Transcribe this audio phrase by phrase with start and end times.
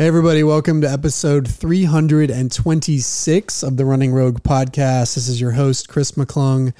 [0.00, 5.14] Hey, everybody, welcome to episode 326 of the Running Rogue podcast.
[5.14, 6.72] This is your host, Chris McClung,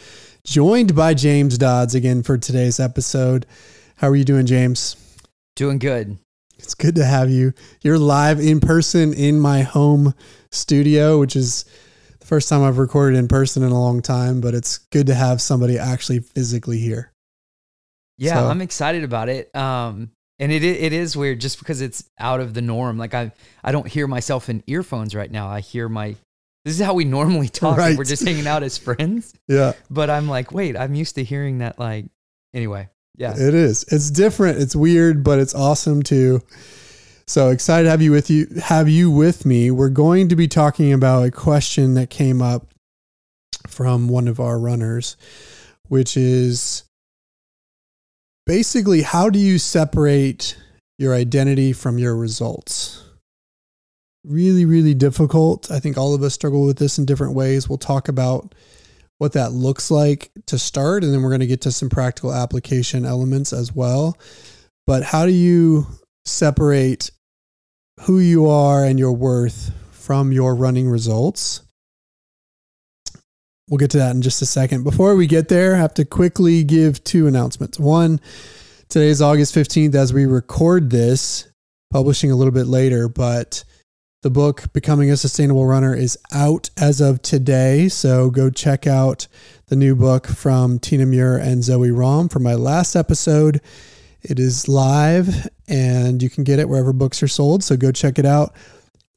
[0.42, 3.44] joined by James Dodds again for today's episode.
[3.96, 4.96] How are you doing, James?
[5.54, 6.16] Doing good.
[6.58, 7.52] It's good to have you.
[7.82, 10.14] You're live in person in my home
[10.50, 11.66] studio, which is
[12.20, 15.14] the first time I've recorded in person in a long time, but it's good to
[15.14, 17.12] have somebody actually physically here.
[18.16, 19.54] Yeah, So- I'm excited about it.
[19.54, 22.98] Um, and it it is weird just because it's out of the norm.
[22.98, 23.30] Like I
[23.62, 25.46] I don't hear myself in earphones right now.
[25.48, 26.16] I hear my.
[26.64, 27.76] This is how we normally talk.
[27.76, 27.96] Right.
[27.96, 29.34] We're just hanging out as friends.
[29.46, 29.72] Yeah.
[29.90, 31.78] But I'm like, wait, I'm used to hearing that.
[31.78, 32.06] Like,
[32.54, 33.34] anyway, yeah.
[33.36, 33.84] It is.
[33.88, 34.58] It's different.
[34.58, 36.40] It's weird, but it's awesome too.
[37.26, 39.70] So excited to have you with you have you with me.
[39.70, 42.68] We're going to be talking about a question that came up
[43.68, 45.16] from one of our runners,
[45.88, 46.84] which is
[48.50, 50.56] basically how do you separate
[50.98, 53.00] your identity from your results?
[54.24, 55.70] Really, really difficult.
[55.70, 57.68] I think all of us struggle with this in different ways.
[57.68, 58.56] We'll talk about
[59.18, 62.34] what that looks like to start, and then we're going to get to some practical
[62.34, 64.18] application elements as well.
[64.84, 65.86] But how do you
[66.24, 67.08] separate
[68.00, 71.62] who you are and your worth from your running results?
[73.70, 74.82] We'll get to that in just a second.
[74.82, 77.78] Before we get there, I have to quickly give two announcements.
[77.78, 78.20] One,
[78.88, 81.48] today is August 15th as we record this,
[81.92, 83.62] publishing a little bit later, but
[84.22, 87.88] the book Becoming a Sustainable Runner is out as of today.
[87.88, 89.28] So go check out
[89.68, 93.60] the new book from Tina Muir and Zoe Rom from my last episode.
[94.20, 97.62] It is live and you can get it wherever books are sold.
[97.62, 98.52] So go check it out.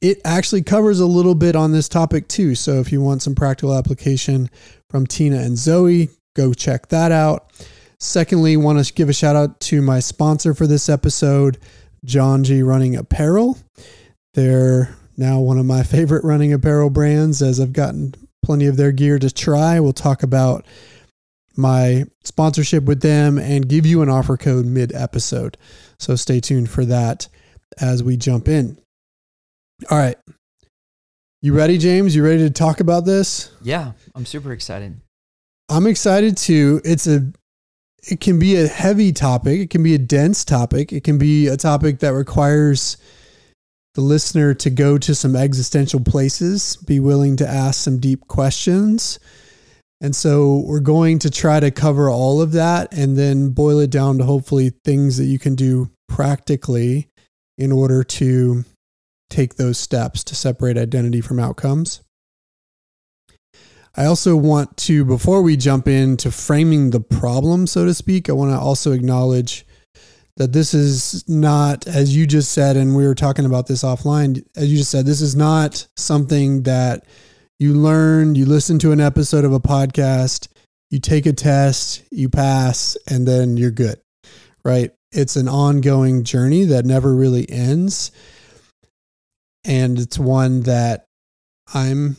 [0.04, 2.56] It actually covers a little bit on this topic too.
[2.56, 4.50] So if you want some practical application
[4.90, 7.54] from Tina and Zoe, go check that out.
[8.02, 11.58] Secondly, want to give a shout out to my sponsor for this episode,
[12.06, 13.58] Janji Running Apparel.
[14.34, 18.92] They're now one of my favorite running apparel brands as I've gotten plenty of their
[18.92, 19.80] gear to try.
[19.80, 20.66] We'll talk about
[21.56, 25.58] my sponsorship with them and give you an offer code mid episode.
[25.98, 27.30] So stay tuned for that
[27.80, 28.78] as we jump in.
[29.90, 30.18] All right.
[31.42, 32.16] You ready, James?
[32.16, 33.52] You ready to talk about this?
[33.62, 35.00] Yeah, I'm super excited.
[35.70, 36.82] I'm excited to.
[36.86, 37.32] It's a
[38.10, 41.48] it can be a heavy topic, it can be a dense topic, it can be
[41.48, 42.98] a topic that requires
[43.96, 49.20] the listener to go to some existential places, be willing to ask some deep questions.
[50.02, 53.90] And so we're going to try to cover all of that and then boil it
[53.90, 57.08] down to hopefully things that you can do practically
[57.58, 58.66] in order to
[59.34, 62.02] take those steps to separate identity from outcomes.
[63.96, 68.34] I also want to, before we jump into framing the problem, so to speak, I
[68.34, 69.66] want to also acknowledge
[70.38, 74.44] that this is not, as you just said, and we were talking about this offline,
[74.56, 77.06] as you just said, this is not something that
[77.60, 80.48] you learn, you listen to an episode of a podcast,
[80.90, 84.02] you take a test, you pass, and then you're good,
[84.66, 84.92] right?
[85.12, 88.12] It's an ongoing journey that never really ends.
[89.66, 91.06] And it's one that
[91.74, 92.18] I'm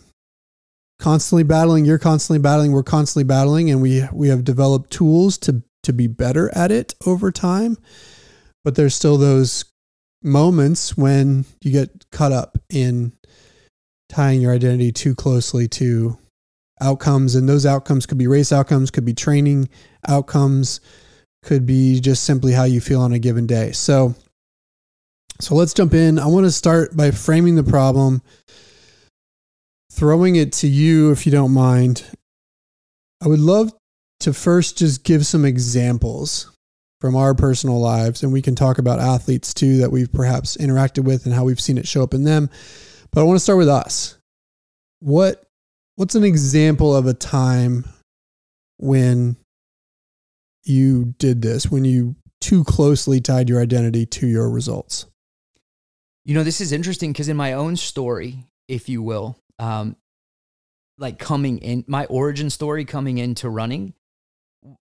[1.00, 5.60] constantly battling you're constantly battling we're constantly battling and we we have developed tools to
[5.82, 7.76] to be better at it over time
[8.62, 9.64] but there's still those
[10.22, 13.12] moments when you get caught up in
[14.08, 16.16] tying your identity too closely to
[16.80, 19.68] outcomes and those outcomes could be race outcomes could be training
[20.08, 20.80] outcomes
[21.44, 23.70] could be just simply how you feel on a given day.
[23.72, 24.14] So
[25.40, 28.22] so let's jump in i want to start by framing the problem
[29.94, 32.04] throwing it to you if you don't mind.
[33.22, 33.72] I would love
[34.20, 36.50] to first just give some examples
[37.00, 41.04] from our personal lives, and we can talk about athletes too that we've perhaps interacted
[41.04, 42.50] with and how we've seen it show up in them.
[43.12, 44.16] But I want to start with us.
[45.00, 45.44] What
[45.96, 47.84] what's an example of a time
[48.78, 49.36] when
[50.64, 55.06] you did this, when you too closely tied your identity to your results?
[56.24, 59.96] You know, this is interesting because in my own story, if you will, um,
[60.98, 63.94] like coming in, my origin story coming into running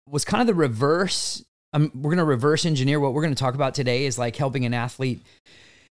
[0.08, 1.44] was kind of the reverse.
[1.74, 4.36] Um, we're going to reverse engineer what we're going to talk about today is like
[4.36, 5.22] helping an athlete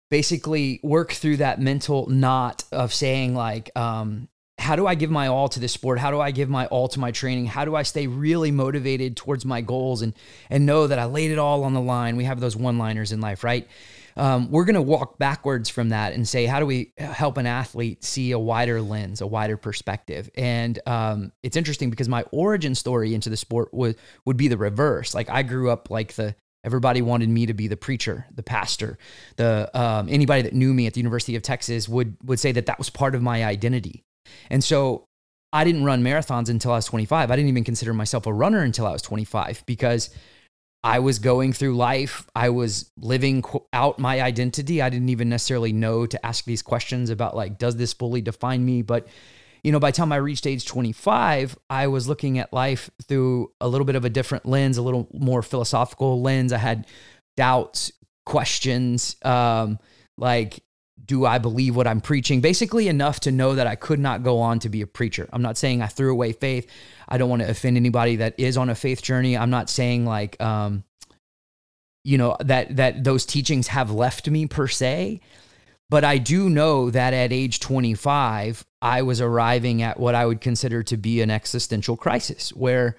[0.09, 4.27] basically work through that mental knot of saying like, um,
[4.57, 5.99] how do I give my all to this sport?
[5.99, 7.45] How do I give my all to my training?
[7.45, 10.13] How do I stay really motivated towards my goals and
[10.49, 12.15] and know that I laid it all on the line?
[12.15, 13.67] We have those one-liners in life, right?
[14.17, 17.45] Um, we're going to walk backwards from that and say, how do we help an
[17.45, 20.29] athlete see a wider lens, a wider perspective?
[20.35, 24.57] And um, it's interesting because my origin story into the sport would would be the
[24.57, 25.13] reverse.
[25.13, 26.35] Like I grew up like the
[26.65, 28.97] Everybody wanted me to be the preacher, the pastor.
[29.35, 32.65] The um, anybody that knew me at the University of Texas would would say that
[32.65, 34.03] that was part of my identity.
[34.49, 35.05] And so
[35.53, 37.29] I didn't run marathons until I was 25.
[37.29, 40.09] I didn't even consider myself a runner until I was 25 because
[40.85, 42.27] I was going through life.
[42.35, 43.43] I was living
[43.73, 44.83] out my identity.
[44.83, 48.63] I didn't even necessarily know to ask these questions about like, does this fully define
[48.63, 48.83] me?
[48.83, 49.07] But,
[49.63, 53.51] you know, by the time I reached age 25, I was looking at life through
[53.59, 56.53] a little bit of a different lens, a little more philosophical lens.
[56.53, 56.85] I had
[57.35, 57.91] doubts,
[58.23, 59.79] questions, um,
[60.19, 60.59] like,
[61.03, 62.41] do I believe what I'm preaching?
[62.41, 65.27] Basically, enough to know that I could not go on to be a preacher.
[65.33, 66.69] I'm not saying I threw away faith.
[67.07, 69.37] I don't want to offend anybody that is on a faith journey.
[69.37, 70.83] I'm not saying like, um,
[72.03, 75.21] you know, that that those teachings have left me per se.
[75.89, 80.41] But I do know that at age 25, I was arriving at what I would
[80.41, 82.97] consider to be an existential crisis where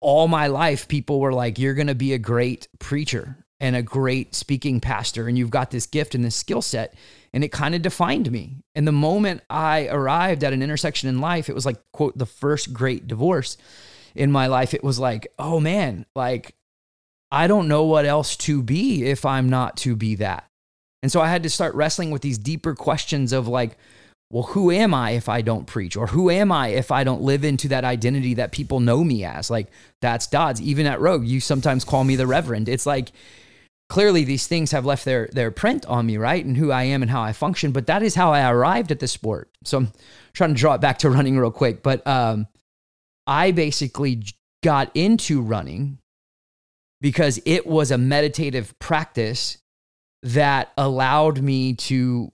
[0.00, 3.82] all my life people were like, You're going to be a great preacher and a
[3.82, 6.94] great speaking pastor, and you've got this gift and this skill set.
[7.32, 8.56] And it kind of defined me.
[8.74, 12.26] And the moment I arrived at an intersection in life, it was like, quote, the
[12.26, 13.56] first great divorce
[14.16, 14.74] in my life.
[14.74, 16.56] It was like, oh man, like,
[17.30, 20.48] I don't know what else to be if I'm not to be that.
[21.04, 23.78] And so I had to start wrestling with these deeper questions of like,
[24.32, 25.96] well, who am I if I don't preach?
[25.96, 29.24] Or who am I if I don't live into that identity that people know me
[29.24, 29.50] as?
[29.50, 29.68] Like,
[30.00, 30.60] that's Dodds.
[30.60, 32.68] Even at Rogue, you sometimes call me the Reverend.
[32.68, 33.12] It's like,
[33.90, 36.42] clearly these things have left their their print on me, right?
[36.42, 37.72] And who I am and how I function.
[37.72, 39.50] But that is how I arrived at the sport.
[39.64, 39.92] So I'm
[40.32, 41.82] trying to draw it back to running real quick.
[41.82, 42.46] But um,
[43.26, 44.22] I basically
[44.62, 45.98] got into running
[47.00, 49.58] because it was a meditative practice
[50.22, 52.30] that allowed me to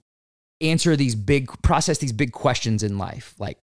[0.60, 3.58] answer these big process these big questions in life like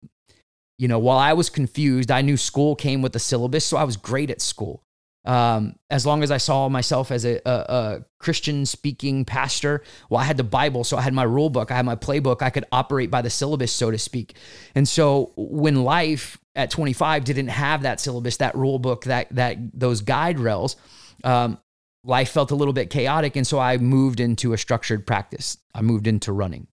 [0.78, 3.84] you know while i was confused i knew school came with a syllabus so i
[3.84, 4.84] was great at school
[5.26, 10.20] um, as long as I saw myself as a, a, a Christian speaking pastor, well,
[10.20, 12.50] I had the Bible, so I had my rule book, I had my playbook, I
[12.50, 14.36] could operate by the syllabus, so to speak.
[14.76, 19.58] And so when life at 25 didn't have that syllabus, that rule book, that that
[19.74, 20.76] those guide rails,
[21.24, 21.58] um,
[22.04, 25.58] life felt a little bit chaotic, and so I moved into a structured practice.
[25.74, 26.68] I moved into running.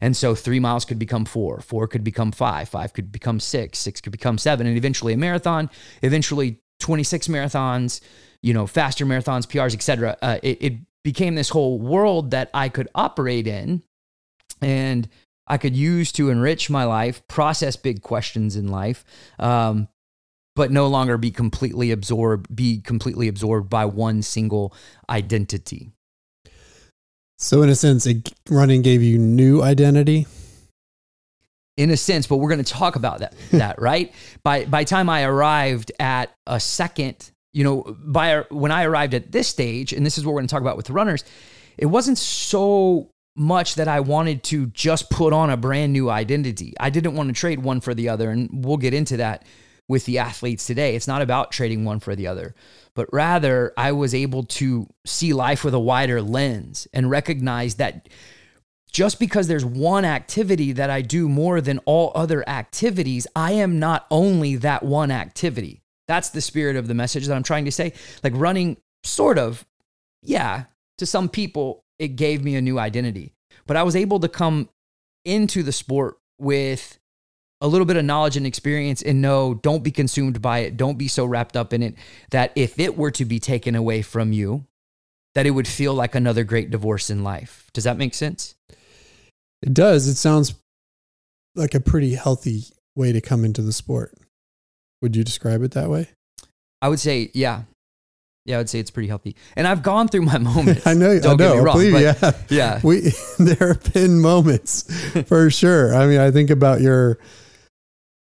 [0.00, 3.78] And so three miles could become four, four could become five, five could become six,
[3.78, 5.70] six could become seven, and eventually a marathon,
[6.02, 8.02] eventually 26 marathons,
[8.42, 10.18] you know, faster marathons, PRs, etc.
[10.20, 10.72] Uh, it, it
[11.02, 13.82] became this whole world that I could operate in
[14.60, 15.08] and
[15.46, 19.02] I could use to enrich my life, process big questions in life,
[19.38, 19.88] um,
[20.54, 24.74] but no longer be completely absorbed, be completely absorbed by one single
[25.08, 25.90] identity.
[27.38, 30.26] So, in a sense, it, running gave you new identity
[31.76, 34.12] in a sense, but we're going to talk about that, that right?
[34.42, 39.32] By by time I arrived at a second, you know, by when I arrived at
[39.32, 41.24] this stage, and this is what we're going to talk about with the runners,
[41.76, 46.74] it wasn't so much that I wanted to just put on a brand new identity.
[46.78, 49.44] I didn't want to trade one for the other, and we'll get into that
[49.88, 50.94] with the athletes today.
[50.94, 52.54] It's not about trading one for the other,
[52.94, 58.08] but rather I was able to see life with a wider lens and recognize that
[58.94, 63.80] just because there's one activity that I do more than all other activities, I am
[63.80, 65.82] not only that one activity.
[66.06, 67.92] That's the spirit of the message that I'm trying to say.
[68.22, 69.66] Like running, sort of,
[70.22, 70.66] yeah,
[70.98, 73.32] to some people, it gave me a new identity.
[73.66, 74.68] But I was able to come
[75.24, 77.00] into the sport with
[77.60, 80.76] a little bit of knowledge and experience and know don't be consumed by it.
[80.76, 81.96] Don't be so wrapped up in it
[82.30, 84.66] that if it were to be taken away from you,
[85.34, 87.68] that it would feel like another great divorce in life.
[87.72, 88.54] Does that make sense?
[89.64, 90.06] It does.
[90.06, 90.54] It sounds
[91.54, 94.14] like a pretty healthy way to come into the sport.
[95.00, 96.08] Would you describe it that way?
[96.82, 97.62] I would say, yeah.
[98.44, 99.36] Yeah, I would say it's pretty healthy.
[99.56, 100.86] And I've gone through my moments.
[100.86, 101.18] I know.
[101.18, 101.52] Don't I know.
[101.54, 101.74] get me wrong.
[101.76, 102.32] Please, yeah.
[102.50, 102.80] yeah.
[102.84, 104.82] We there have been moments
[105.26, 105.94] for sure.
[105.94, 107.18] I mean, I think about your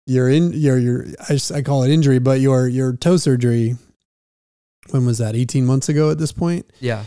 [0.05, 3.77] your in your your I, I call it injury, but your your toe surgery.
[4.91, 5.36] When was that?
[5.36, 6.72] Eighteen months ago at this point.
[6.79, 7.05] Yeah.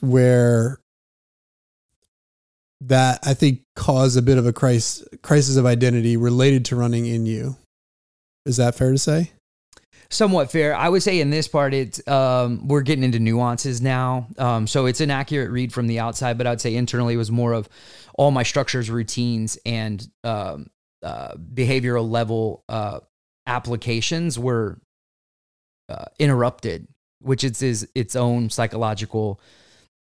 [0.00, 0.78] Where
[2.86, 7.06] that I think caused a bit of a crisis crisis of identity related to running
[7.06, 7.56] in you.
[8.46, 9.32] Is that fair to say?
[10.10, 10.76] Somewhat fair.
[10.76, 14.28] I would say in this part, it's um, we're getting into nuances now.
[14.38, 17.30] Um, so it's an accurate read from the outside, but I'd say internally it was
[17.30, 17.68] more of
[18.14, 20.66] all my structures, routines, and um,
[21.02, 23.00] uh, behavioral level uh,
[23.46, 24.78] applications were
[25.88, 26.86] uh, interrupted,
[27.20, 29.40] which is, is its own psychological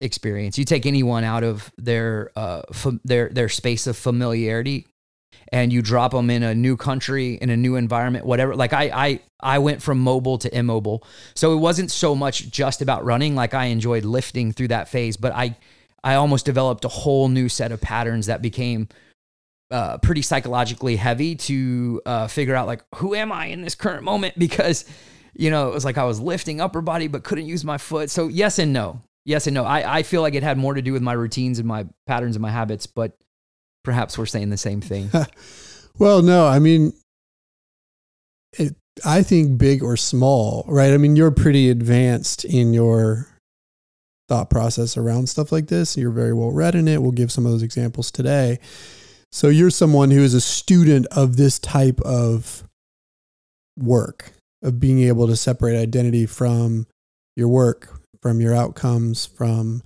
[0.03, 0.57] experience.
[0.57, 2.63] You take anyone out of their uh,
[3.03, 4.87] their their space of familiarity,
[5.51, 8.83] and you drop them in a new country in a new environment whatever like i
[8.93, 11.05] i i went from mobile to immobile.
[11.35, 15.17] So it wasn't so much just about running like i enjoyed lifting through that phase
[15.17, 15.55] but i
[16.03, 18.87] i almost developed a whole new set of patterns that became
[19.71, 24.03] uh, pretty psychologically heavy to uh, figure out like who am i in this current
[24.03, 24.37] moment?
[24.43, 24.85] Because
[25.35, 28.09] you know it was like i was lifting upper body but couldn't use my foot.
[28.09, 30.81] So yes and no yes and no i, I feel like it had more to
[30.81, 33.17] do with my routines and my patterns and my habits but
[33.83, 35.09] perhaps we're saying the same thing.
[35.99, 36.93] well, no, I mean,
[38.57, 38.75] it,
[39.05, 40.93] I think big or small, right?
[40.93, 43.27] I mean, you're pretty advanced in your
[44.29, 45.97] thought process around stuff like this.
[45.97, 47.01] You're very well read in it.
[47.01, 48.59] We'll give some of those examples today.
[49.31, 52.63] So you're someone who is a student of this type of
[53.77, 56.85] work, of being able to separate identity from
[57.35, 59.83] your work, from your outcomes, from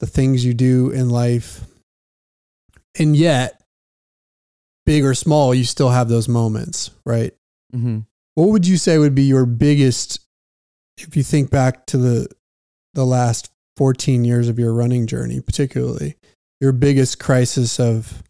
[0.00, 1.60] the things you do in life,
[2.98, 3.60] and yet
[4.86, 7.34] big or small you still have those moments right?
[7.74, 7.98] Mm-hmm.
[8.36, 10.20] what would you say would be your biggest
[10.96, 12.28] if you think back to the
[12.94, 16.16] the last 14 years of your running journey particularly
[16.62, 18.22] your biggest crisis of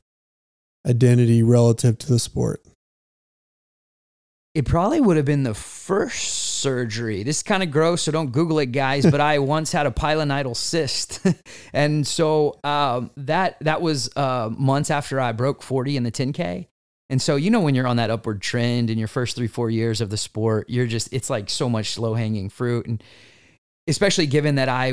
[0.84, 2.60] identity relative to the sport
[4.54, 7.22] it probably would have been the first surgery.
[7.22, 9.08] This is kind of gross, so don't Google it, guys.
[9.08, 11.20] but I once had a pilonidal cyst,
[11.72, 16.66] and so um, that that was uh, months after I broke forty in the 10k.
[17.10, 19.70] And so you know when you're on that upward trend in your first three four
[19.70, 23.02] years of the sport, you're just it's like so much low hanging fruit, and
[23.86, 24.92] especially given that I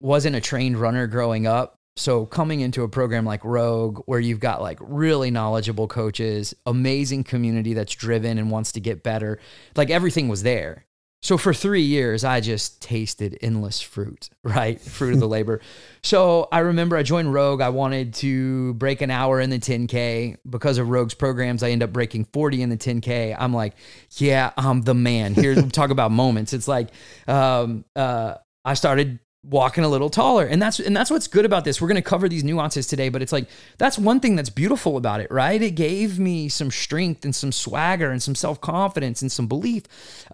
[0.00, 1.78] wasn't a trained runner growing up.
[1.96, 7.24] So coming into a program like Rogue, where you've got like really knowledgeable coaches, amazing
[7.24, 9.38] community that's driven and wants to get better,
[9.76, 10.86] like everything was there.
[11.24, 14.78] So for three years, I just tasted endless fruit, right?
[14.78, 15.62] Fruit of the labor.
[16.02, 17.62] So I remember I joined Rogue.
[17.62, 20.36] I wanted to break an hour in the 10K.
[20.50, 23.34] Because of Rogue's programs, I end up breaking 40 in the 10K.
[23.38, 23.72] I'm like,
[24.16, 25.32] yeah, I'm the man.
[25.32, 26.52] Here, talk about moments.
[26.52, 26.90] It's like,
[27.26, 28.34] um, uh,
[28.66, 31.88] I started walking a little taller and that's and that's what's good about this we're
[31.88, 33.46] going to cover these nuances today but it's like
[33.76, 37.52] that's one thing that's beautiful about it right it gave me some strength and some
[37.52, 39.84] swagger and some self-confidence and some belief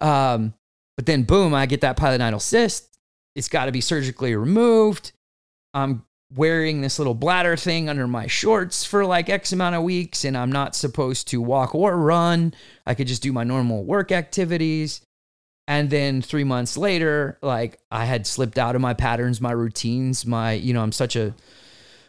[0.01, 0.53] um,
[1.01, 2.87] but then, boom, I get that pilonidal cyst.
[3.35, 5.13] It's got to be surgically removed.
[5.73, 10.25] I'm wearing this little bladder thing under my shorts for like X amount of weeks,
[10.25, 12.53] and I'm not supposed to walk or run.
[12.85, 15.01] I could just do my normal work activities.
[15.67, 20.25] And then three months later, like I had slipped out of my patterns, my routines,
[20.25, 21.33] my, you know, I'm such a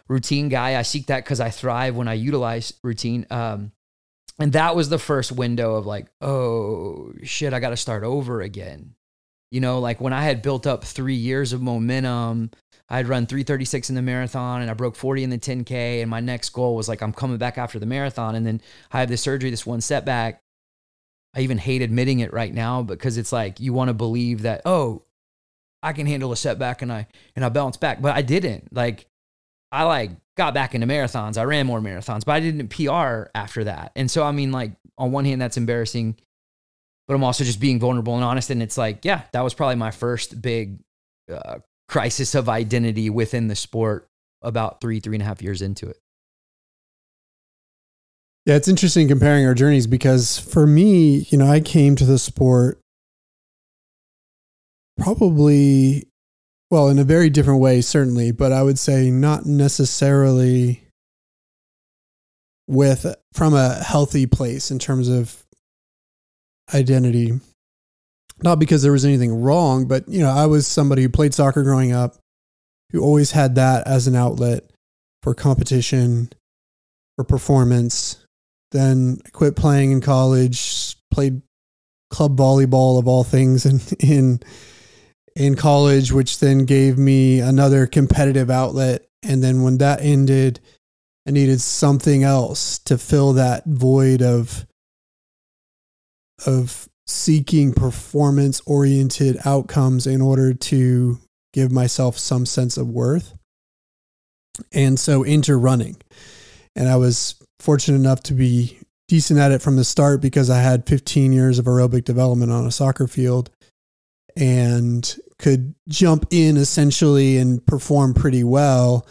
[0.09, 0.77] routine guy.
[0.79, 3.27] I seek that because I thrive when I utilize routine.
[3.31, 3.73] Um,
[4.39, 8.41] and that was the first window of like, oh shit, I got to start over
[8.41, 8.95] again.
[9.51, 12.51] You know, like when I had built up three years of momentum,
[12.89, 16.01] I'd run 336 in the marathon and I broke 40 in the 10K.
[16.01, 18.35] And my next goal was like, I'm coming back after the marathon.
[18.35, 20.42] And then I have this surgery, this one setback.
[21.35, 24.62] I even hate admitting it right now because it's like you want to believe that,
[24.65, 25.03] oh,
[25.83, 28.01] I can handle a setback and I and I bounce back.
[28.01, 28.75] But I didn't.
[28.75, 29.07] Like
[29.73, 31.39] I like got back into marathons.
[31.39, 33.93] I ran more marathons, but I didn't PR after that.
[33.97, 36.17] And so, I mean, like, on one hand, that's embarrassing,
[37.09, 38.51] but I'm also just being vulnerable and honest.
[38.51, 40.79] And it's like, yeah, that was probably my first big
[41.33, 41.59] uh,
[41.89, 44.09] crisis of identity within the sport
[44.43, 45.99] about three, three and a half years into it.
[48.45, 52.19] Yeah, it's interesting comparing our journeys because for me, you know, I came to the
[52.19, 52.81] sport
[54.99, 56.09] probably
[56.73, 60.85] well, in a very different way, certainly, but I would say not necessarily
[62.67, 65.45] with from a healthy place in terms of
[66.73, 67.39] identity.
[68.43, 71.63] Not because there was anything wrong, but you know, I was somebody who played soccer
[71.63, 72.17] growing up,
[72.91, 74.65] who always had that as an outlet
[75.23, 76.31] for competition,
[77.17, 78.22] for performance.
[78.73, 81.43] Then I quit playing in college, played
[82.11, 84.41] club volleyball of all things in in
[85.35, 89.07] in college, which then gave me another competitive outlet.
[89.23, 90.61] And then when that ended,
[91.26, 94.67] I needed something else to fill that void of
[96.47, 101.19] of seeking performance oriented outcomes in order to
[101.52, 103.35] give myself some sense of worth.
[104.73, 105.97] And so into running.
[106.75, 110.61] And I was fortunate enough to be decent at it from the start because I
[110.61, 113.50] had 15 years of aerobic development on a soccer field
[114.37, 119.07] and could jump in essentially and perform pretty well.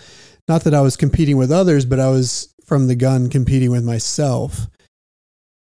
[0.48, 3.84] Not that I was competing with others, but I was from the gun competing with
[3.84, 4.68] myself.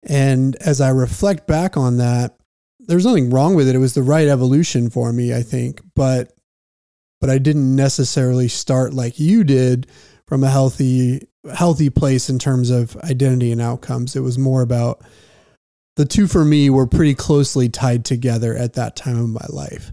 [0.04, 2.36] And as I reflect back on that,
[2.78, 3.74] there's nothing wrong with it.
[3.74, 5.80] It was the right evolution for me, I think.
[5.94, 6.32] But
[7.20, 9.86] but I didn't necessarily start like you did
[10.26, 14.16] from a healthy healthy place in terms of identity and outcomes.
[14.16, 15.02] It was more about
[15.96, 19.92] the two for me were pretty closely tied together at that time of my life.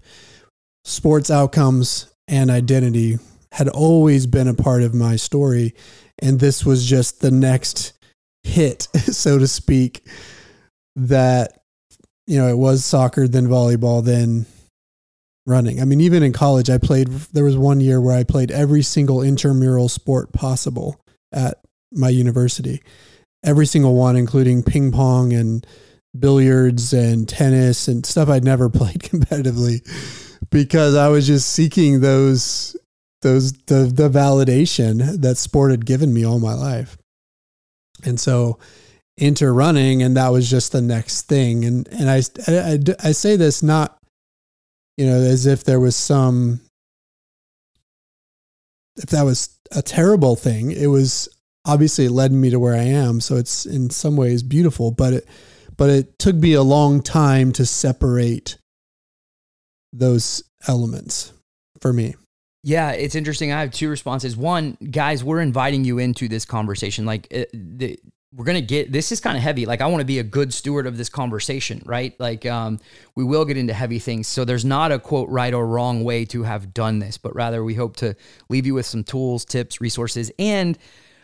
[0.85, 3.17] Sports outcomes and identity
[3.51, 5.73] had always been a part of my story.
[6.19, 7.93] And this was just the next
[8.43, 10.05] hit, so to speak,
[10.95, 11.61] that,
[12.25, 14.45] you know, it was soccer, then volleyball, then
[15.45, 15.81] running.
[15.81, 18.81] I mean, even in college, I played, there was one year where I played every
[18.81, 20.99] single intramural sport possible
[21.31, 21.59] at
[21.91, 22.81] my university.
[23.43, 25.65] Every single one, including ping pong and
[26.17, 29.81] billiards and tennis and stuff I'd never played competitively
[30.49, 32.75] because I was just seeking those
[33.21, 36.97] those the the validation that sport had given me all my life.
[38.03, 38.59] And so
[39.19, 43.35] enter running and that was just the next thing and and I I, I say
[43.35, 43.97] this not
[44.95, 46.61] you know as if there was some
[48.97, 51.29] if that was a terrible thing it was
[51.65, 55.27] obviously led me to where I am so it's in some ways beautiful but it
[55.77, 58.57] but it took me a long time to separate
[59.93, 61.33] those elements
[61.79, 62.15] for me.
[62.63, 63.51] Yeah, it's interesting.
[63.53, 64.35] I have two responses.
[64.35, 67.05] One, guys, we're inviting you into this conversation.
[67.05, 67.97] Like, uh, the,
[68.33, 69.65] we're gonna get this is kind of heavy.
[69.65, 72.17] Like, I want to be a good steward of this conversation, right?
[72.19, 72.79] Like, um,
[73.15, 74.27] we will get into heavy things.
[74.27, 77.63] So there's not a quote right or wrong way to have done this, but rather
[77.63, 78.15] we hope to
[78.49, 80.77] leave you with some tools, tips, resources, and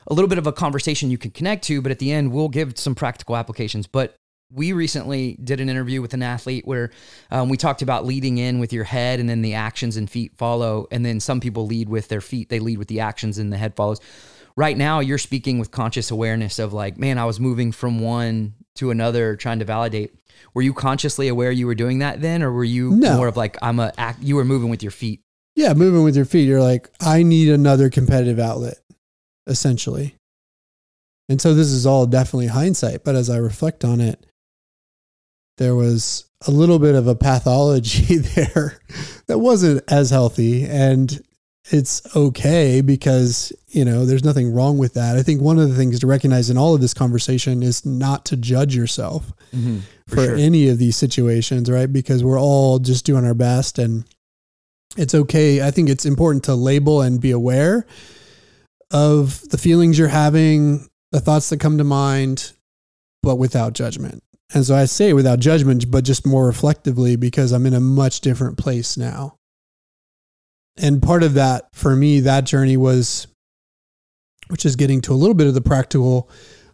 [0.07, 1.81] a little bit of a conversation you can connect to.
[1.81, 3.86] But at the end, we'll give some practical applications.
[3.86, 4.15] But
[4.53, 6.91] we recently did an interview with an athlete where
[7.31, 10.36] um, we talked about leading in with your head and then the actions and feet
[10.38, 10.88] follow.
[10.91, 13.57] And then some people lead with their feet, they lead with the actions and the
[13.57, 14.00] head follows.
[14.55, 18.53] Right now, you're speaking with conscious awareness of like, man, I was moving from one
[18.75, 20.13] to another trying to validate.
[20.53, 23.17] Were you consciously aware you were doing that then, or were you no.
[23.17, 25.22] more of like, I'm a act, you were moving with your feet?
[25.55, 26.48] Yeah, moving with your feet.
[26.48, 28.79] You're like, I need another competitive outlet,
[29.48, 30.15] essentially.
[31.29, 34.25] And so this is all definitely hindsight, but as I reflect on it,
[35.57, 38.79] there was a little bit of a pathology there
[39.27, 41.24] that wasn't as healthy and
[41.72, 45.15] it's okay because you know there's nothing wrong with that.
[45.15, 48.26] I think one of the things to recognize in all of this conversation is not
[48.26, 50.36] to judge yourself mm-hmm, for, for sure.
[50.36, 51.91] any of these situations right?
[51.91, 54.06] Because we're all just doing our best and
[54.97, 55.65] it's okay.
[55.65, 57.86] I think it's important to label and be aware
[58.91, 62.54] of the feelings you're having the thoughts that come to mind
[63.21, 64.21] but without judgment.
[64.54, 68.21] And so I say without judgment, but just more reflectively because I'm in a much
[68.21, 69.38] different place now.
[70.77, 73.27] And part of that for me, that journey was,
[74.47, 76.29] which is getting to a little bit of the practical,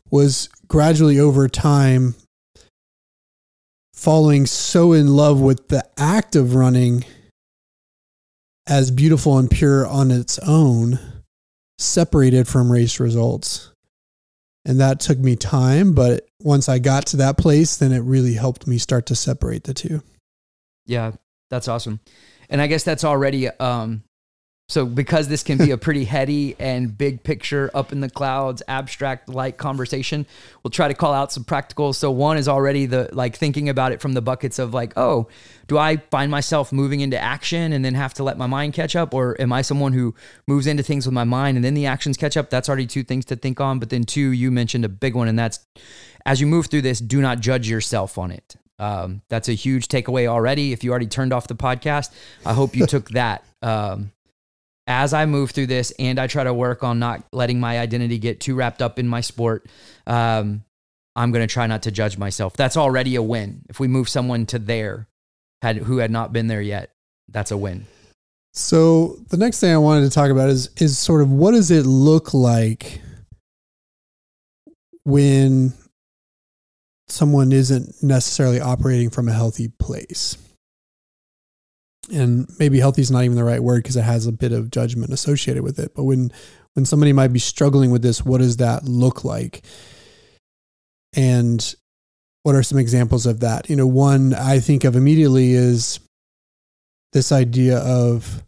[0.10, 2.16] was gradually over time
[3.94, 7.04] falling so in love with the act of running
[8.66, 11.00] as beautiful and pure on its own,
[11.78, 13.72] separated from race results.
[14.64, 18.36] And that took me time, but once I got to that place, then it really
[18.36, 20.02] helped me start to separate the two.
[20.86, 21.14] Yeah,
[21.50, 22.00] that's awesome.
[22.50, 24.04] And I guess that's already um
[24.70, 28.62] so because this can be a pretty heady and big picture up in the clouds
[28.68, 30.28] abstract like conversation,
[30.64, 31.92] we'll try to call out some practical.
[31.92, 35.28] So one is already the like thinking about it from the buckets of like, oh,
[35.68, 38.96] do I find myself moving into action and then have to let my mind catch
[38.96, 40.14] up or am I someone who
[40.48, 42.52] moves into things with my mind and then the actions catch up?
[42.52, 45.28] That's already two things to think on, but then two, you mentioned a big one
[45.28, 45.66] and that's
[46.28, 48.56] as you move through this, do not judge yourself on it.
[48.80, 50.72] Um, that's a huge takeaway already.
[50.72, 52.12] If you already turned off the podcast,
[52.46, 53.44] I hope you took that.
[53.62, 54.12] Um,
[54.88, 58.18] as I move through this and I try to work on not letting my identity
[58.18, 59.68] get too wrapped up in my sport,
[60.08, 60.64] um,
[61.16, 62.54] I'm going to try not to judge myself.
[62.54, 63.64] That's already a win.
[63.70, 65.08] If we move someone to there
[65.62, 66.92] had, who had not been there yet,
[67.28, 67.86] that's a win.
[68.54, 71.70] So the next thing I wanted to talk about is is sort of what does
[71.70, 73.00] it look like
[75.04, 75.74] when
[77.12, 80.38] someone isn't necessarily operating from a healthy place.
[82.12, 84.72] And maybe healthy is not even the right word because it has a bit of
[84.72, 86.32] judgment associated with it but when
[86.74, 89.64] when somebody might be struggling with this what does that look like?
[91.16, 91.76] And
[92.44, 93.70] what are some examples of that?
[93.70, 96.00] You know one i think of immediately is
[97.12, 98.44] this idea of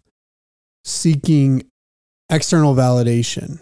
[0.84, 1.64] seeking
[2.30, 3.60] external validation.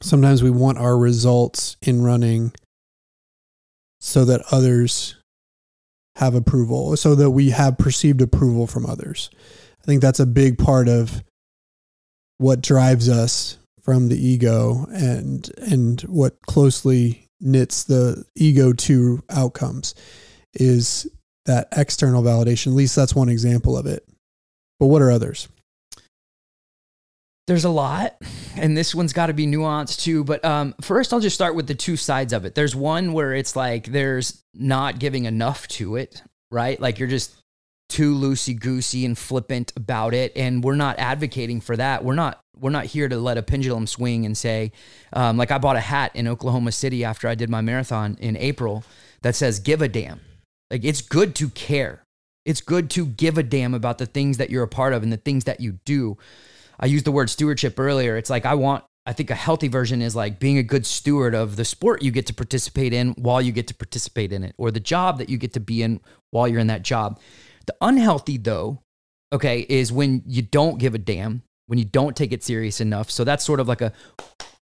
[0.00, 2.52] Sometimes we want our results in running
[4.04, 5.16] so that others
[6.16, 9.30] have approval, so that we have perceived approval from others.
[9.80, 11.24] I think that's a big part of
[12.36, 19.94] what drives us from the ego and and what closely knits the ego to outcomes
[20.52, 21.08] is
[21.46, 22.68] that external validation.
[22.68, 24.06] At least that's one example of it.
[24.78, 25.48] But what are others?
[27.46, 28.16] There's a lot,
[28.56, 30.24] and this one's got to be nuanced too.
[30.24, 32.54] But um, first, I'll just start with the two sides of it.
[32.54, 36.80] There's one where it's like there's not giving enough to it, right?
[36.80, 37.34] Like you're just
[37.90, 42.02] too loosey goosey and flippant about it, and we're not advocating for that.
[42.02, 44.72] We're not we're not here to let a pendulum swing and say,
[45.12, 48.36] um, like I bought a hat in Oklahoma City after I did my marathon in
[48.36, 48.84] April
[49.22, 50.20] that says "Give a damn."
[50.70, 52.04] Like it's good to care.
[52.46, 55.12] It's good to give a damn about the things that you're a part of and
[55.12, 56.16] the things that you do.
[56.78, 58.16] I used the word stewardship earlier.
[58.16, 61.34] It's like I want I think a healthy version is like being a good steward
[61.34, 64.54] of the sport you get to participate in while you get to participate in it
[64.56, 67.20] or the job that you get to be in while you're in that job.
[67.66, 68.80] The unhealthy though,
[69.32, 73.10] okay, is when you don't give a damn, when you don't take it serious enough.
[73.10, 73.92] So that's sort of like a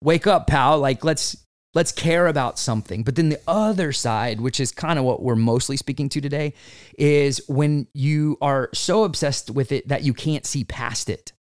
[0.02, 1.36] wake up, pal, like let's
[1.74, 3.02] let's care about something.
[3.02, 6.54] But then the other side, which is kind of what we're mostly speaking to today,
[6.98, 11.32] is when you are so obsessed with it that you can't see past it.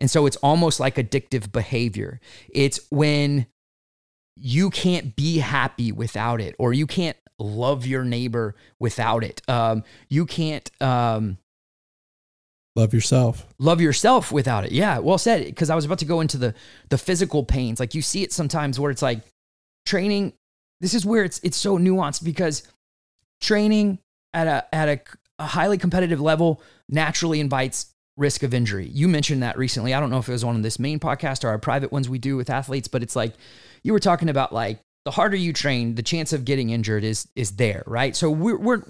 [0.00, 2.20] And so it's almost like addictive behavior.
[2.48, 3.46] It's when
[4.36, 9.42] you can't be happy without it, or you can't love your neighbor without it.
[9.48, 11.38] Um, you can't um,
[12.76, 13.46] love yourself.
[13.58, 14.72] Love yourself without it.
[14.72, 15.44] Yeah, well said.
[15.44, 16.54] Because I was about to go into the
[16.88, 17.80] the physical pains.
[17.80, 19.20] Like you see it sometimes where it's like
[19.86, 20.32] training.
[20.80, 22.62] This is where it's it's so nuanced because
[23.40, 23.98] training
[24.32, 25.00] at a at a,
[25.38, 28.88] a highly competitive level naturally invites risk of injury.
[28.92, 29.94] You mentioned that recently.
[29.94, 32.18] I don't know if it was on this main podcast or our private ones we
[32.18, 33.34] do with athletes, but it's like
[33.82, 37.26] you were talking about like the harder you train, the chance of getting injured is
[37.34, 38.14] is there, right?
[38.14, 38.82] So we're we're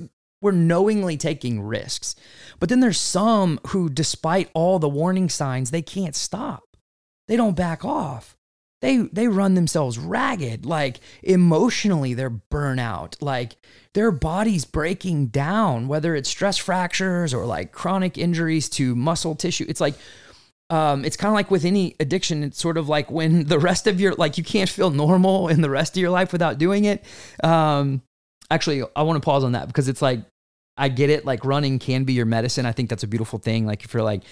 [0.42, 2.16] we're knowingly taking risks.
[2.58, 6.64] But then there's some who despite all the warning signs, they can't stop.
[7.28, 8.36] They don't back off
[8.80, 13.56] they they run themselves ragged like emotionally they're burnout like
[13.94, 19.66] their body's breaking down whether it's stress fractures or like chronic injuries to muscle tissue.
[19.68, 19.94] It's like
[20.70, 23.86] um, it's kind of like with any addiction it's sort of like when the rest
[23.86, 26.84] of your like you can't feel normal in the rest of your life without doing
[26.84, 27.04] it.
[27.42, 28.02] Um,
[28.50, 30.20] actually i want to pause on that because it's like
[30.76, 32.66] i get it like running can be your medicine.
[32.66, 34.22] I think that's a beautiful thing like if you're like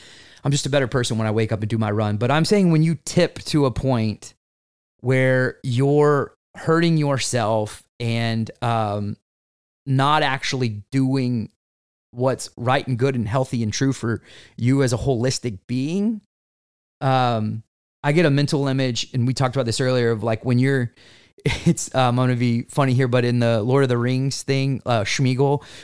[0.45, 2.17] i'm just a better person when i wake up and do my run.
[2.17, 4.35] But i'm saying when you tip to a point
[5.01, 9.17] where you're hurting yourself and um,
[9.87, 11.51] not actually doing
[12.11, 14.23] what's right and good and healthy and true for
[14.57, 16.21] you as a holistic being.
[17.01, 17.63] Um,
[18.03, 20.93] I get a mental image, and we talked about this earlier of like when you're
[21.45, 24.83] it's um, I'm gonna be funny here, but in the Lord of the Rings thing,
[24.85, 25.05] uh,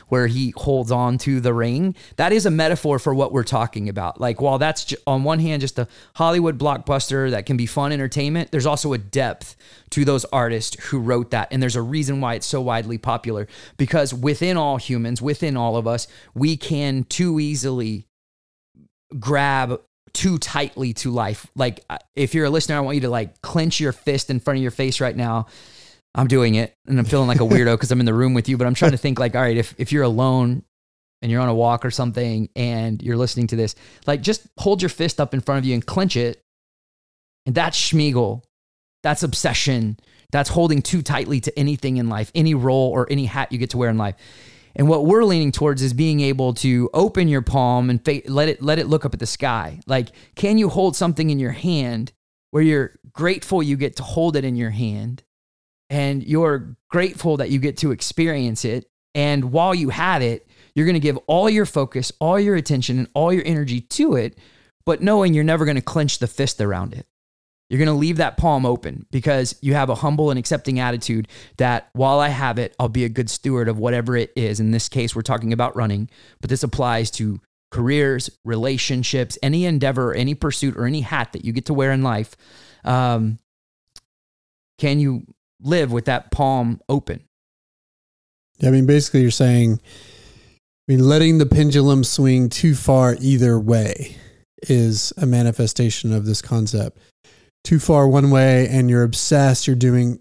[0.08, 3.88] where he holds on to the ring, that is a metaphor for what we're talking
[3.88, 4.20] about.
[4.20, 8.50] Like, while that's on one hand just a Hollywood blockbuster that can be fun entertainment,
[8.50, 9.56] there's also a depth
[9.90, 13.46] to those artists who wrote that, and there's a reason why it's so widely popular.
[13.76, 18.06] Because within all humans, within all of us, we can too easily
[19.18, 19.80] grab
[20.14, 21.46] too tightly to life.
[21.54, 24.40] Like uh, if you're a listener, I want you to like clench your fist in
[24.40, 25.46] front of your face right now.
[26.14, 28.48] I'm doing it and I'm feeling like a weirdo because I'm in the room with
[28.48, 30.62] you, but I'm trying to think like, all right, if, if you're alone
[31.20, 33.74] and you're on a walk or something and you're listening to this,
[34.06, 36.40] like just hold your fist up in front of you and clench it.
[37.46, 38.42] And that's Smeagol.
[39.02, 39.98] That's obsession.
[40.30, 43.70] That's holding too tightly to anything in life, any role or any hat you get
[43.70, 44.14] to wear in life.
[44.76, 48.48] And what we're leaning towards is being able to open your palm and fa- let
[48.48, 49.80] it let it look up at the sky.
[49.86, 52.12] Like, can you hold something in your hand
[52.54, 55.24] where you're grateful you get to hold it in your hand,
[55.90, 58.88] and you're grateful that you get to experience it.
[59.12, 62.98] And while you have it, you're going to give all your focus, all your attention,
[62.98, 64.38] and all your energy to it,
[64.86, 67.06] but knowing you're never going to clench the fist around it.
[67.70, 71.28] You're going to leave that palm open because you have a humble and accepting attitude
[71.56, 74.60] that while I have it, I'll be a good steward of whatever it is.
[74.60, 80.14] In this case, we're talking about running, but this applies to careers, relationships, any endeavor,
[80.14, 82.36] any pursuit, or any hat that you get to wear in life.
[82.84, 83.38] Um,
[84.78, 85.24] can you
[85.60, 87.24] live with that palm open?
[88.58, 89.80] Yeah, I mean, basically, you're saying,
[90.52, 94.16] I mean, letting the pendulum swing too far either way
[94.68, 96.98] is a manifestation of this concept
[97.64, 100.20] too far one way and you're obsessed, you're doing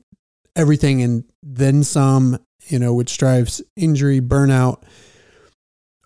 [0.55, 4.81] everything and then some, you know, which drives injury, burnout,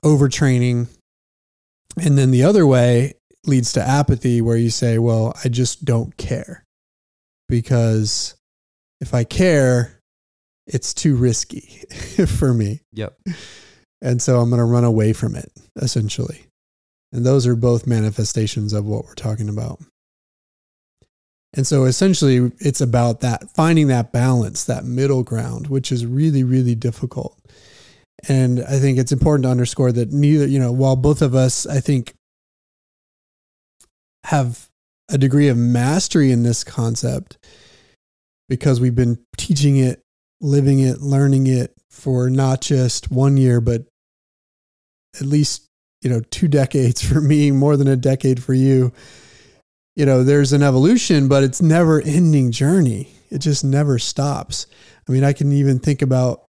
[0.03, 0.87] overtraining.
[2.03, 3.13] And then the other way
[3.45, 6.65] leads to apathy where you say, well, I just don't care
[7.47, 8.35] because
[8.99, 9.99] if I care,
[10.65, 11.83] it's too risky
[12.27, 12.81] for me.
[12.93, 13.17] Yep.
[14.01, 16.43] And so I'm going to run away from it essentially.
[17.13, 19.79] And those are both manifestations of what we're talking about.
[21.53, 26.43] And so essentially, it's about that finding that balance, that middle ground, which is really,
[26.43, 27.37] really difficult.
[28.27, 31.65] And I think it's important to underscore that neither, you know, while both of us,
[31.65, 32.13] I think,
[34.25, 34.67] have
[35.09, 37.37] a degree of mastery in this concept
[38.49, 40.01] because we've been teaching it,
[40.41, 43.85] living it, learning it for not just one year, but
[45.19, 45.65] at least,
[46.01, 48.91] you know, two decades for me, more than a decade for you.
[49.97, 53.09] You know, there's an evolution, but it's never ending journey.
[53.31, 54.67] It just never stops.
[55.09, 56.43] I mean, I can even think about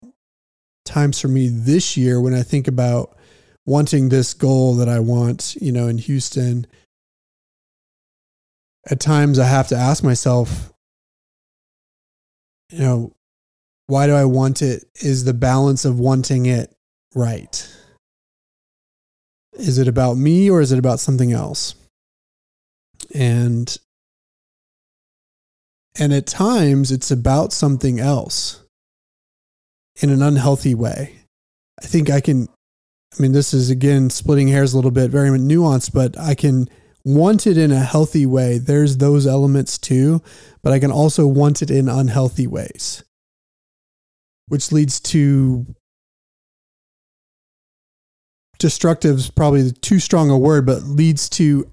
[0.84, 3.16] times for me this year when I think about
[3.64, 6.66] wanting this goal that I want, you know, in Houston.
[8.90, 10.70] At times I have to ask myself,
[12.68, 13.14] you know,
[13.86, 14.84] why do I want it?
[14.96, 16.76] Is the balance of wanting it
[17.14, 17.66] right?
[19.54, 21.74] Is it about me or is it about something else?
[23.14, 23.76] And
[25.98, 28.62] and at times it's about something else
[30.00, 31.16] in an unhealthy way.
[31.82, 32.48] I think I can
[33.16, 36.68] I mean this is again splitting hairs a little bit, very nuanced, but I can
[37.04, 38.58] want it in a healthy way.
[38.58, 40.22] There's those elements too,
[40.62, 43.02] but I can also want it in unhealthy ways,
[44.48, 45.66] which leads to
[48.58, 51.70] destructive is probably too strong a word, but leads to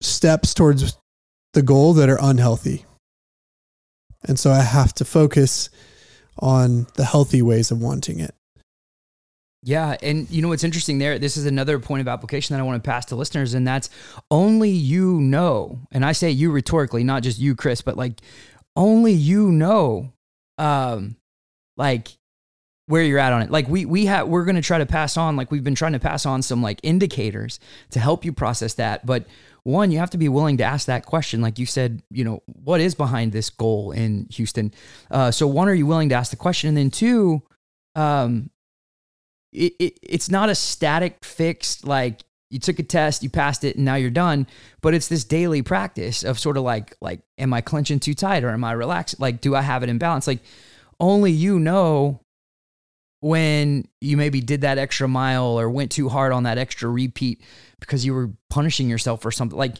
[0.00, 0.96] steps towards
[1.54, 2.84] the goal that are unhealthy.
[4.24, 5.70] And so I have to focus
[6.38, 8.34] on the healthy ways of wanting it.
[9.62, 9.96] Yeah.
[10.02, 11.18] And you know what's interesting there?
[11.18, 13.90] This is another point of application that I want to pass to listeners, and that's
[14.30, 15.80] only you know.
[15.90, 18.20] And I say you rhetorically, not just you, Chris, but like
[18.76, 20.12] only you know
[20.58, 21.16] um
[21.76, 22.08] like
[22.86, 23.50] where you're at on it.
[23.50, 25.98] Like we we have we're gonna try to pass on, like we've been trying to
[25.98, 27.58] pass on some like indicators
[27.90, 29.04] to help you process that.
[29.04, 29.26] But
[29.62, 31.40] one, you have to be willing to ask that question.
[31.40, 34.72] Like you said, you know, what is behind this goal in Houston?
[35.10, 36.68] Uh, so one, are you willing to ask the question?
[36.68, 37.42] And then two,
[37.94, 38.50] um,
[39.52, 43.76] it, it, it's not a static fixed like you took a test you passed it
[43.76, 44.46] and now you're done
[44.80, 48.44] but it's this daily practice of sort of like like am i clenching too tight
[48.44, 50.40] or am i relaxed like do i have it in balance like
[51.00, 52.20] only you know
[53.20, 57.42] when you maybe did that extra mile or went too hard on that extra repeat
[57.80, 59.76] because you were punishing yourself for something like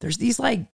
[0.00, 0.66] there's these like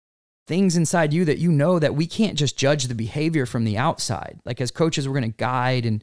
[0.46, 3.78] things inside you that you know that we can't just judge the behavior from the
[3.78, 6.02] outside like as coaches we're going to guide and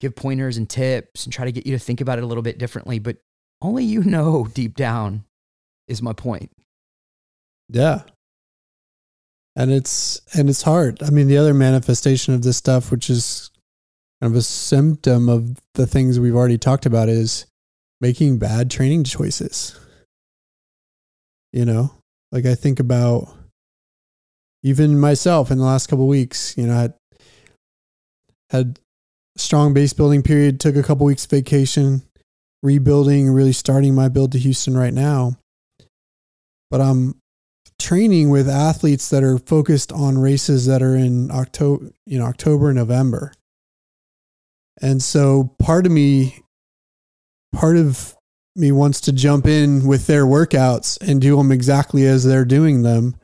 [0.00, 2.42] give pointers and tips and try to get you to think about it a little
[2.42, 2.98] bit differently.
[2.98, 3.18] But
[3.62, 5.24] only you know deep down
[5.86, 6.50] is my point.
[7.68, 8.02] Yeah.
[9.56, 11.02] And it's and it's hard.
[11.02, 13.50] I mean, the other manifestation of this stuff, which is
[14.20, 17.46] kind of a symptom of the things we've already talked about, is
[18.00, 19.78] making bad training choices.
[21.52, 21.94] You know,
[22.30, 23.28] like I think about
[24.62, 26.94] even myself in the last couple weeks, you know, I had,
[28.50, 28.80] had
[29.36, 32.02] strong base building period, took a couple weeks vacation,
[32.62, 35.38] rebuilding, really starting my build to Houston right now.
[36.70, 37.16] But I'm
[37.80, 42.72] training with athletes that are focused on races that are in October, you know, October,
[42.72, 43.32] November.
[44.80, 46.42] And so part of me,
[47.52, 48.16] part of
[48.56, 52.82] me wants to jump in with their workouts and do them exactly as they're doing
[52.82, 53.14] them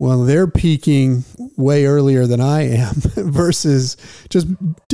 [0.00, 1.24] well, they're peaking
[1.56, 3.96] way earlier than I am versus
[4.28, 4.46] just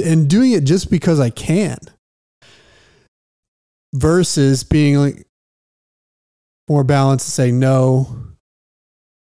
[0.02, 1.78] and doing it just because I can
[3.92, 5.26] versus being like
[6.68, 8.16] more balanced and say, no,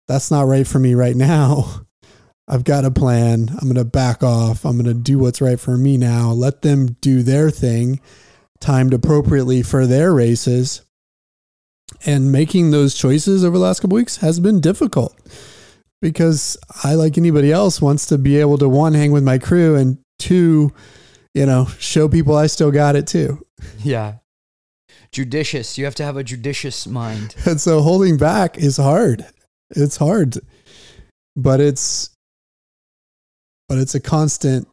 [0.06, 1.84] that's not right for me right now.
[2.48, 3.48] I've got a plan.
[3.50, 4.64] I'm going to back off.
[4.64, 6.30] I'm going to do what's right for me now.
[6.30, 8.00] Let them do their thing,
[8.60, 10.82] timed appropriately for their races.
[12.04, 15.16] And making those choices over the last couple weeks has been difficult
[16.00, 19.76] because I, like anybody else, wants to be able to one, hang with my crew
[19.76, 20.72] and two,
[21.34, 23.46] you know, show people I still got it too.
[23.78, 24.14] Yeah.
[25.12, 25.78] Judicious.
[25.78, 27.36] You have to have a judicious mind.
[27.46, 29.26] And so holding back is hard.
[29.70, 30.38] It's hard.
[31.36, 32.10] But it's
[33.72, 34.68] but it's a constant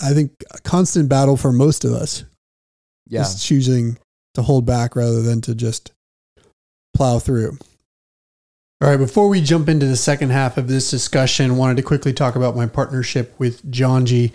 [0.00, 2.22] I think a constant battle for most of us.
[3.08, 3.22] Yeah.
[3.22, 3.98] Just choosing
[4.34, 5.90] to hold back rather than to just
[6.94, 7.58] plow through.
[8.80, 12.12] All right, before we jump into the second half of this discussion, wanted to quickly
[12.12, 14.30] talk about my partnership with Janji,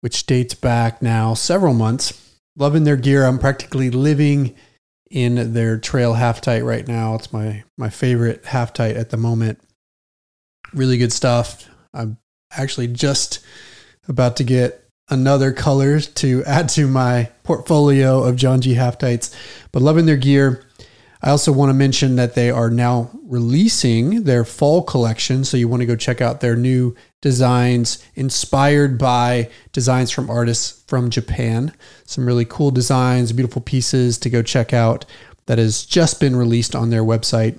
[0.00, 2.36] which dates back now several months.
[2.56, 3.24] Loving their gear.
[3.24, 4.54] I'm practically living
[5.10, 7.16] in their trail half tight right now.
[7.16, 9.58] It's my my favorite half tight at the moment.
[10.72, 11.68] Really good stuff.
[11.92, 12.16] I'm
[12.50, 13.40] actually just
[14.08, 19.34] about to get another color to add to my portfolio of Janji half tights,
[19.72, 20.64] but loving their gear.
[21.20, 25.44] I also want to mention that they are now releasing their fall collection.
[25.44, 30.84] So you want to go check out their new designs inspired by designs from artists
[30.86, 31.72] from Japan.
[32.04, 35.04] Some really cool designs, beautiful pieces to go check out
[35.46, 37.58] that has just been released on their website.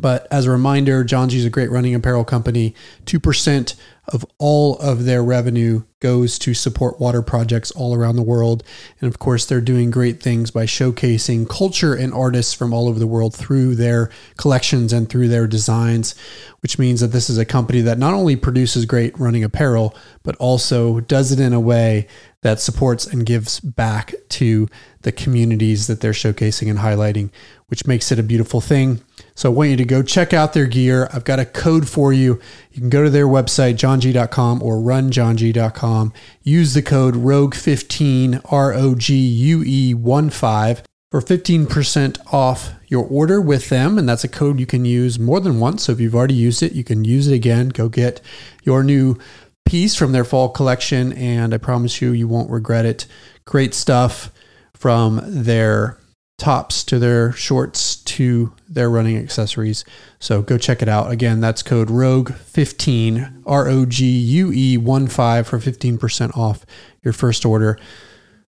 [0.00, 2.74] But as a reminder, Janji is a great running apparel company.
[3.06, 3.74] 2%
[4.08, 8.62] of all of their revenue goes to support water projects all around the world.
[9.00, 12.98] And of course, they're doing great things by showcasing culture and artists from all over
[12.98, 16.14] the world through their collections and through their designs,
[16.60, 20.36] which means that this is a company that not only produces great running apparel, but
[20.36, 22.06] also does it in a way
[22.42, 24.68] that supports and gives back to
[25.02, 27.30] the communities that they're showcasing and highlighting,
[27.68, 29.00] which makes it a beautiful thing.
[29.34, 31.08] So I want you to go check out their gear.
[31.12, 32.40] I've got a code for you.
[32.72, 36.12] You can go to their website, janji.com or runjanji.com.
[36.42, 43.04] Use the code ROGUE15, R O G U E 1 5 for 15% off your
[43.04, 43.98] order with them.
[43.98, 45.84] And that's a code you can use more than once.
[45.84, 47.68] So if you've already used it, you can use it again.
[47.68, 48.20] Go get
[48.64, 49.18] your new
[49.66, 51.12] piece from their fall collection.
[51.12, 53.06] And I promise you, you won't regret it.
[53.44, 54.32] Great stuff
[54.74, 55.98] from their
[56.38, 59.84] tops to their shorts to their running accessories.
[60.20, 61.10] So go check it out.
[61.10, 66.64] Again, that's code ROGUE15, R O G U E 1 5 for 15% off
[67.02, 67.78] your first order.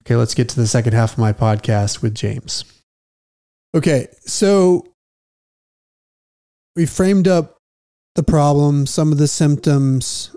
[0.03, 2.63] Okay, let's get to the second half of my podcast with James.
[3.75, 4.85] Okay, so
[6.75, 7.57] we framed up
[8.15, 10.35] the problem, some of the symptoms.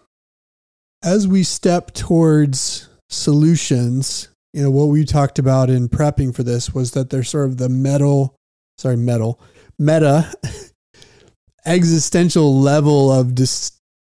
[1.03, 6.73] As we step towards solutions, you know, what we talked about in prepping for this
[6.73, 8.37] was that there's sort of the metal,
[8.79, 9.41] sorry, metal,
[9.81, 10.33] meta
[11.67, 13.73] existential level of dis-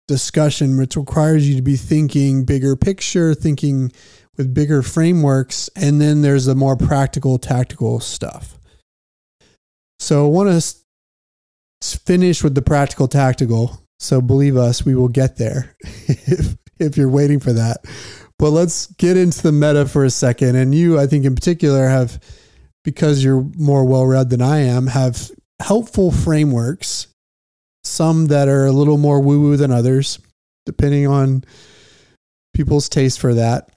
[0.09, 3.93] discussion, which requires you to be thinking bigger picture, thinking
[4.37, 5.71] with bigger frameworks.
[5.77, 8.59] And then there's the more practical, tactical stuff.
[10.01, 13.81] So I want to finish with the practical, tactical.
[14.01, 17.85] So believe us, we will get there if, if you're waiting for that.
[18.45, 20.55] But let's get into the meta for a second.
[20.55, 22.23] And you, I think in particular, have,
[22.85, 25.31] because you're more well read than I am, have
[25.63, 27.07] helpful frameworks,
[27.85, 30.19] some that are a little more woo woo than others,
[30.67, 31.45] depending on
[32.53, 33.71] people's taste for that,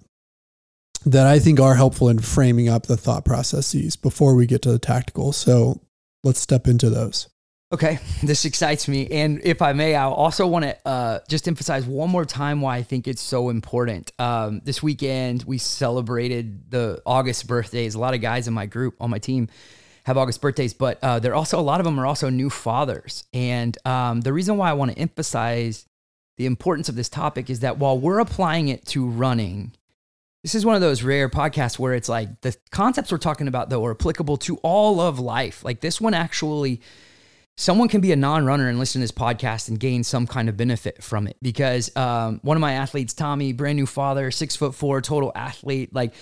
[1.06, 4.72] that I think are helpful in framing up the thought processes before we get to
[4.74, 5.32] the tactical.
[5.32, 5.80] So
[6.26, 7.30] let's step into those.
[7.72, 9.08] Okay, this excites me.
[9.08, 12.78] And if I may, I also want to uh, just emphasize one more time why
[12.78, 14.12] I think it's so important.
[14.20, 17.96] Um, this weekend, we celebrated the August birthdays.
[17.96, 19.50] A lot of guys in my group, on my team,
[20.06, 23.26] have August birthdays, but uh, they're also, a lot of them are also new fathers.
[23.34, 25.86] And um, the reason why I want to emphasize
[26.38, 29.74] the importance of this topic is that while we're applying it to running,
[30.44, 33.70] this is one of those rare podcasts where it's like the concepts we're talking about,
[33.70, 35.66] though, are applicable to all of life.
[35.66, 36.80] Like this one actually
[37.58, 40.56] someone can be a non-runner and listen to this podcast and gain some kind of
[40.56, 41.36] benefit from it.
[41.42, 45.94] Because um, one of my athletes tommy brand new father six foot four total athlete
[45.94, 46.14] like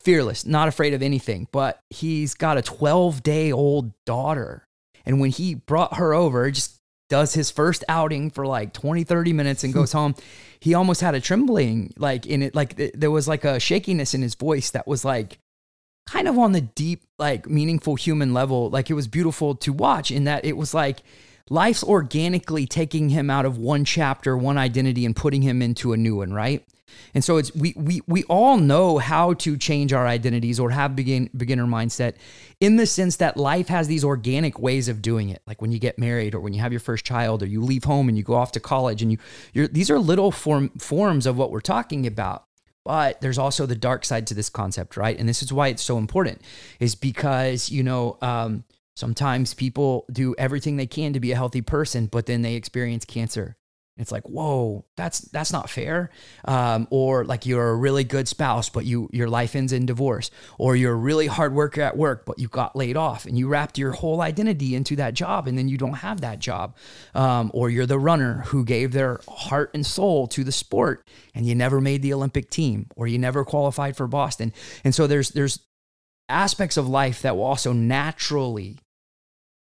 [0.00, 1.48] fearless not afraid of anything.
[1.50, 4.66] But he's got a 12 day old daughter.
[5.04, 6.78] And when he brought her over just
[7.08, 10.14] does his first outing for like 20 30 minutes and goes home.
[10.60, 14.22] He almost had a trembling like in it like there was like a shakiness in
[14.22, 15.38] his voice that was like
[16.06, 18.70] kind of on the deep, like meaningful human level.
[18.70, 21.02] Like it was beautiful to watch in that it was like
[21.50, 25.96] life's organically taking him out of one chapter, one identity, and putting him into a
[25.96, 26.64] new one, right?
[27.14, 30.96] And so it's we we we all know how to change our identities or have
[30.96, 32.14] begin beginner mindset
[32.60, 35.42] in the sense that life has these organic ways of doing it.
[35.46, 37.84] Like when you get married or when you have your first child or you leave
[37.84, 39.18] home and you go off to college and you
[39.52, 42.44] you're these are little form forms of what we're talking about.
[42.84, 45.18] But there's also the dark side to this concept, right?
[45.18, 46.42] And this is why it's so important,
[46.80, 48.64] is because, you know, um,
[48.96, 53.04] sometimes people do everything they can to be a healthy person, but then they experience
[53.04, 53.56] cancer.
[54.02, 56.10] It's like, whoa, that's that's not fair.
[56.44, 60.30] Um, or like you're a really good spouse, but you your life ends in divorce.
[60.58, 63.48] Or you're a really hard worker at work, but you got laid off and you
[63.48, 66.76] wrapped your whole identity into that job, and then you don't have that job.
[67.14, 71.46] Um, or you're the runner who gave their heart and soul to the sport, and
[71.46, 74.52] you never made the Olympic team, or you never qualified for Boston.
[74.84, 75.60] And so there's there's
[76.28, 78.78] aspects of life that will also naturally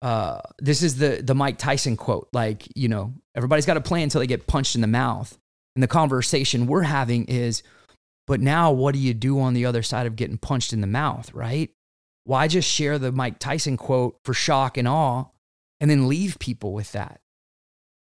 [0.01, 2.29] uh, this is the the Mike Tyson quote.
[2.33, 5.37] Like, you know, everybody's got a plan until they get punched in the mouth.
[5.75, 7.63] And the conversation we're having is,
[8.27, 10.87] but now what do you do on the other side of getting punched in the
[10.87, 11.69] mouth, right?
[12.23, 15.25] Why just share the Mike Tyson quote for shock and awe
[15.79, 17.21] and then leave people with that?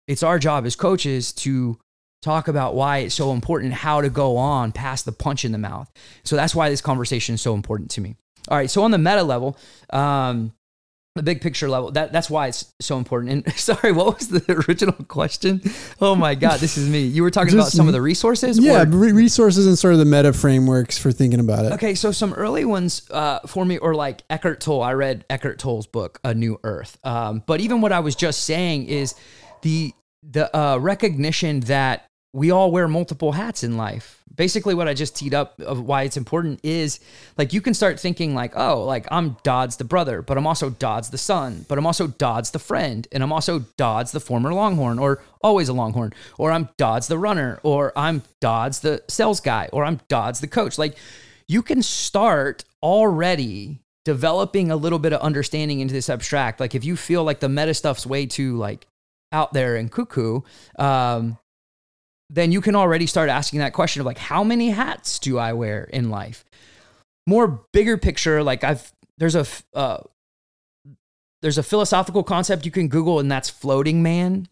[0.09, 1.79] It's our job as coaches to
[2.21, 5.59] talk about why it's so important, how to go on past the punch in the
[5.59, 5.91] mouth.
[6.25, 8.17] So that's why this conversation is so important to me.
[8.49, 8.71] All right.
[8.71, 9.57] So on the meta level,
[9.91, 10.53] um,
[11.15, 11.91] the big picture level.
[11.91, 13.47] That that's why it's so important.
[13.47, 15.61] And sorry what was the original question?
[16.01, 17.03] Oh my god this is me.
[17.03, 18.87] You were talking Just, about some of the resources yeah or?
[18.87, 21.73] resources and sort of the meta frameworks for thinking about it.
[21.73, 24.83] Okay so some early ones uh, for me or like eckhart tolle.
[24.83, 26.99] I read eckhart tolle's book a new earth.
[27.05, 29.15] Um, but even what i was just saying is
[29.63, 29.93] the
[30.23, 34.23] the uh, recognition that we all wear multiple hats in life.
[34.35, 37.01] Basically, what I just teed up of why it's important is
[37.37, 40.71] like you can start thinking like, oh, like I'm Dodds the brother, but I'm also
[40.71, 44.55] Dodds the son, but I'm also Dodds the friend, and I'm also Dodds the former
[44.55, 49.41] Longhorn, or always a Longhorn, or I'm Dodds the runner, or I'm Dodds the sales
[49.41, 50.79] guy, or I'm Dodds the coach.
[50.79, 50.97] Like
[51.47, 56.61] you can start already developing a little bit of understanding into this abstract.
[56.61, 58.87] Like if you feel like the meta stuff's way too like
[59.31, 60.41] out there and cuckoo,
[60.79, 61.37] um,
[62.33, 65.53] then you can already start asking that question of like, how many hats do I
[65.53, 66.45] wear in life?
[67.27, 69.99] More bigger picture, like I've there's a uh,
[71.43, 74.49] there's a philosophical concept you can Google, and that's floating man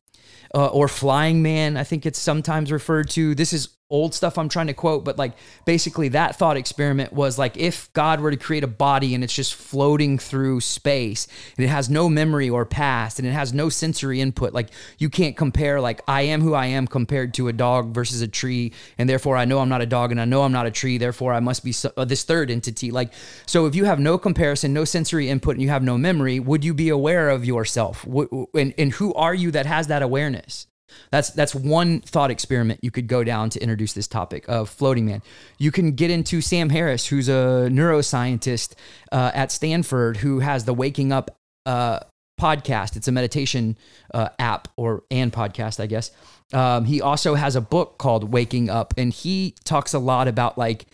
[0.54, 1.76] uh, or flying man.
[1.76, 3.34] I think it's sometimes referred to.
[3.34, 5.32] This is old stuff I'm trying to quote, but like
[5.64, 9.34] basically that thought experiment was like if God were to create a body and it's
[9.34, 11.26] just floating through space
[11.57, 14.68] and it has no memory or past and it has no sensory input, like
[14.99, 18.28] you can't compare like I am who I am compared to a dog versus a
[18.28, 20.70] tree, and therefore I know I'm not a dog and I know I'm not a
[20.70, 22.91] tree, therefore I must be so, uh, this third entity.
[22.91, 23.12] Like
[23.47, 26.64] so, if you have no comparison, no sensory input, and you have no memory, would
[26.64, 28.07] you be aware of yourself?
[28.55, 30.66] And and who are you that has that awareness?
[31.11, 35.07] That's that's one thought experiment you could go down to introduce this topic of floating
[35.07, 35.22] man.
[35.59, 38.74] You can get into Sam Harris, who's a neuroscientist
[39.12, 41.36] uh, at Stanford, who has the Waking Up
[41.66, 42.01] uh,
[42.41, 42.97] podcast.
[42.97, 43.76] It's a meditation
[44.14, 46.11] uh, app or and podcast, I guess.
[46.53, 50.59] Um, he also has a book called Waking Up, and he talks a lot about
[50.59, 50.86] like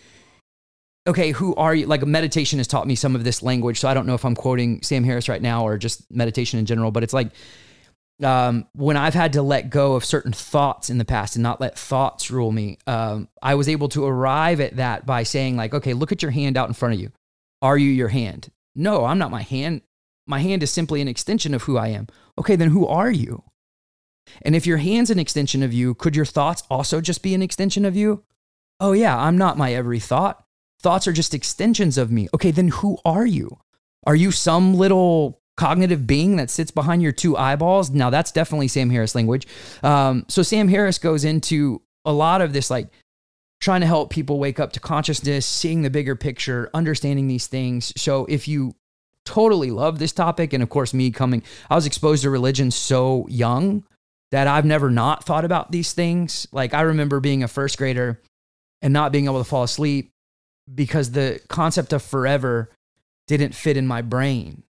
[1.07, 1.87] okay, who are you?
[1.87, 3.79] Like meditation has taught me some of this language.
[3.81, 6.67] So I don't know if I'm quoting Sam Harris right now or just meditation in
[6.67, 7.29] general, but it's like
[8.23, 11.61] um, when I've had to let go of certain thoughts in the past and not
[11.61, 15.75] let thoughts rule me, um, I was able to arrive at that by saying, like,
[15.75, 17.13] okay, look at your hand out in front of you.
[17.61, 18.51] Are you your hand?
[18.75, 19.83] No, I'm not my hand.
[20.27, 22.09] My hand is simply an extension of who I am.
[22.39, 23.45] Okay, then who are you?
[24.43, 27.43] And if your hand's an extension of you, could your thoughts also just be an
[27.43, 28.25] extension of you?
[28.81, 30.45] Oh, yeah, I'm not my every thought.
[30.81, 32.29] Thoughts are just extensions of me.
[32.35, 33.59] Okay, then who are you?
[34.07, 37.91] Are you some little cognitive being that sits behind your two eyeballs.
[37.91, 39.47] Now that's definitely Sam Harris language.
[39.83, 42.89] Um, so Sam Harris goes into a lot of this, like
[43.61, 47.93] trying to help people wake up to consciousness, seeing the bigger picture, understanding these things.
[47.97, 48.75] So if you
[49.25, 53.27] totally love this topic, and of course me coming, I was exposed to religion so
[53.29, 53.85] young
[54.31, 56.47] that I've never not thought about these things.
[56.53, 58.21] Like I remember being a first grader
[58.83, 60.11] and not being able to fall asleep
[60.73, 62.71] because the concept of forever
[63.27, 64.63] didn't fit in my brain.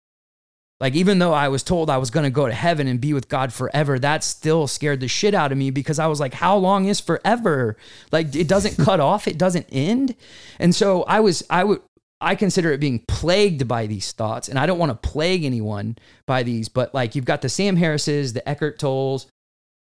[0.79, 3.13] Like, even though I was told I was going to go to heaven and be
[3.13, 6.33] with God forever, that still scared the shit out of me because I was like,
[6.33, 7.77] how long is forever?
[8.11, 10.15] Like, it doesn't cut off, it doesn't end.
[10.59, 11.81] And so I was, I would,
[12.19, 14.49] I consider it being plagued by these thoughts.
[14.49, 17.77] And I don't want to plague anyone by these, but like, you've got the Sam
[17.77, 19.27] Harris's, the Eckhart Tolles.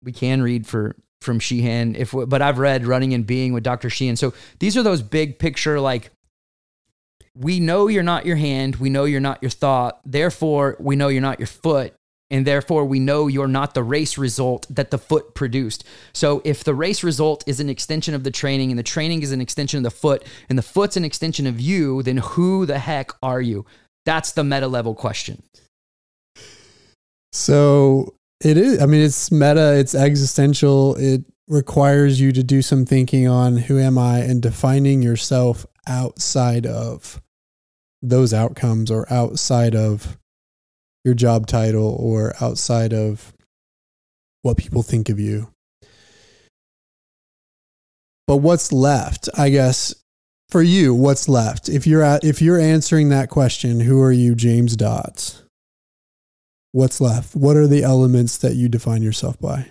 [0.02, 3.90] We can read for, from Sheehan, if, but I've read Running and Being with Dr.
[3.90, 4.16] Sheehan.
[4.16, 6.12] So these are those big picture, like,
[7.40, 8.76] we know you're not your hand.
[8.76, 10.02] We know you're not your thought.
[10.06, 11.94] Therefore, we know you're not your foot.
[12.30, 15.84] And therefore, we know you're not the race result that the foot produced.
[16.14, 19.32] So, if the race result is an extension of the training and the training is
[19.32, 22.78] an extension of the foot and the foot's an extension of you, then who the
[22.78, 23.66] heck are you?
[24.06, 25.42] That's the meta level question.
[27.32, 28.14] So,
[28.44, 30.96] it is, I mean, it's meta, it's existential.
[30.98, 36.68] It requires you to do some thinking on who am I and defining yourself outside
[36.68, 37.20] of
[38.02, 40.18] those outcomes are outside of
[41.04, 43.34] your job title or outside of
[44.41, 45.50] what people think of you.
[48.28, 49.28] But what's left?
[49.38, 49.95] I guess
[50.50, 51.68] for you, what's left?
[51.68, 55.43] If you're at, if you're answering that question, who are you, James Dodds?
[56.72, 57.36] What's left?
[57.36, 59.68] What are the elements that you define yourself by?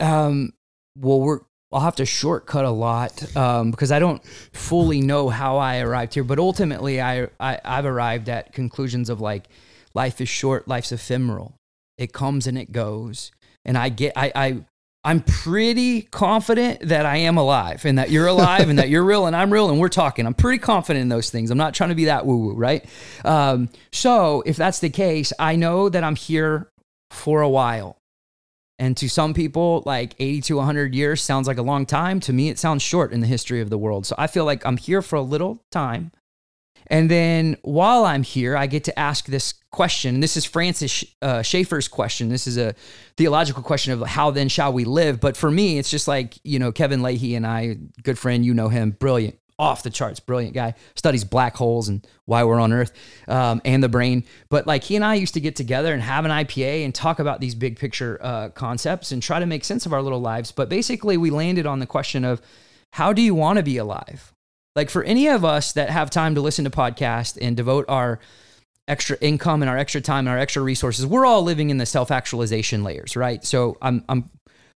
[0.00, 0.52] Um,
[0.98, 1.40] well, we're
[1.74, 6.14] I'll have to shortcut a lot um, because I don't fully know how I arrived
[6.14, 6.22] here.
[6.22, 9.48] But ultimately, I, I I've arrived at conclusions of like
[9.92, 11.56] life is short, life's ephemeral.
[11.98, 13.32] It comes and it goes,
[13.64, 14.64] and I get I I
[15.04, 19.26] I'm pretty confident that I am alive and that you're alive and that you're real
[19.26, 20.26] and I'm real and we're talking.
[20.26, 21.50] I'm pretty confident in those things.
[21.50, 22.84] I'm not trying to be that woo woo, right?
[23.24, 26.70] Um, so if that's the case, I know that I'm here
[27.10, 27.98] for a while.
[28.78, 32.18] And to some people, like 80 to 100 years sounds like a long time.
[32.20, 34.04] To me, it sounds short in the history of the world.
[34.04, 36.10] So I feel like I'm here for a little time.
[36.88, 40.20] And then while I'm here, I get to ask this question.
[40.20, 42.28] This is Francis uh, Schaeffer's question.
[42.28, 42.74] This is a
[43.16, 45.20] theological question of how then shall we live?
[45.20, 48.52] But for me, it's just like, you know, Kevin Leahy and I, good friend, you
[48.52, 52.72] know him, brilliant, off the charts, brilliant guy, studies black holes and why we're on
[52.72, 52.92] Earth
[53.28, 54.24] um, and the brain.
[54.48, 57.18] But like he and I used to get together and have an IPA and talk
[57.18, 60.50] about these big picture uh, concepts and try to make sense of our little lives.
[60.50, 62.42] But basically, we landed on the question of
[62.92, 64.32] how do you want to be alive?
[64.76, 68.18] Like for any of us that have time to listen to podcasts and devote our
[68.88, 71.86] extra income and our extra time and our extra resources, we're all living in the
[71.86, 73.44] self actualization layers, right?
[73.44, 74.30] So I'm, I'm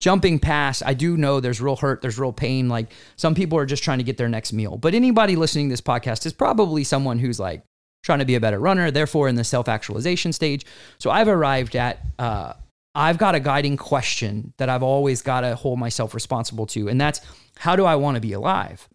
[0.06, 2.70] jumping past, I do know there's real hurt, there's real pain.
[2.70, 4.78] Like some people are just trying to get their next meal.
[4.78, 7.64] But anybody listening to this podcast is probably someone who's like
[8.04, 10.64] trying to be a better runner, therefore in the self actualization stage.
[11.00, 12.54] So I've arrived at, uh,
[12.94, 16.88] I've got a guiding question that I've always got to hold myself responsible to.
[16.88, 17.20] And that's
[17.58, 18.88] how do I want to be alive?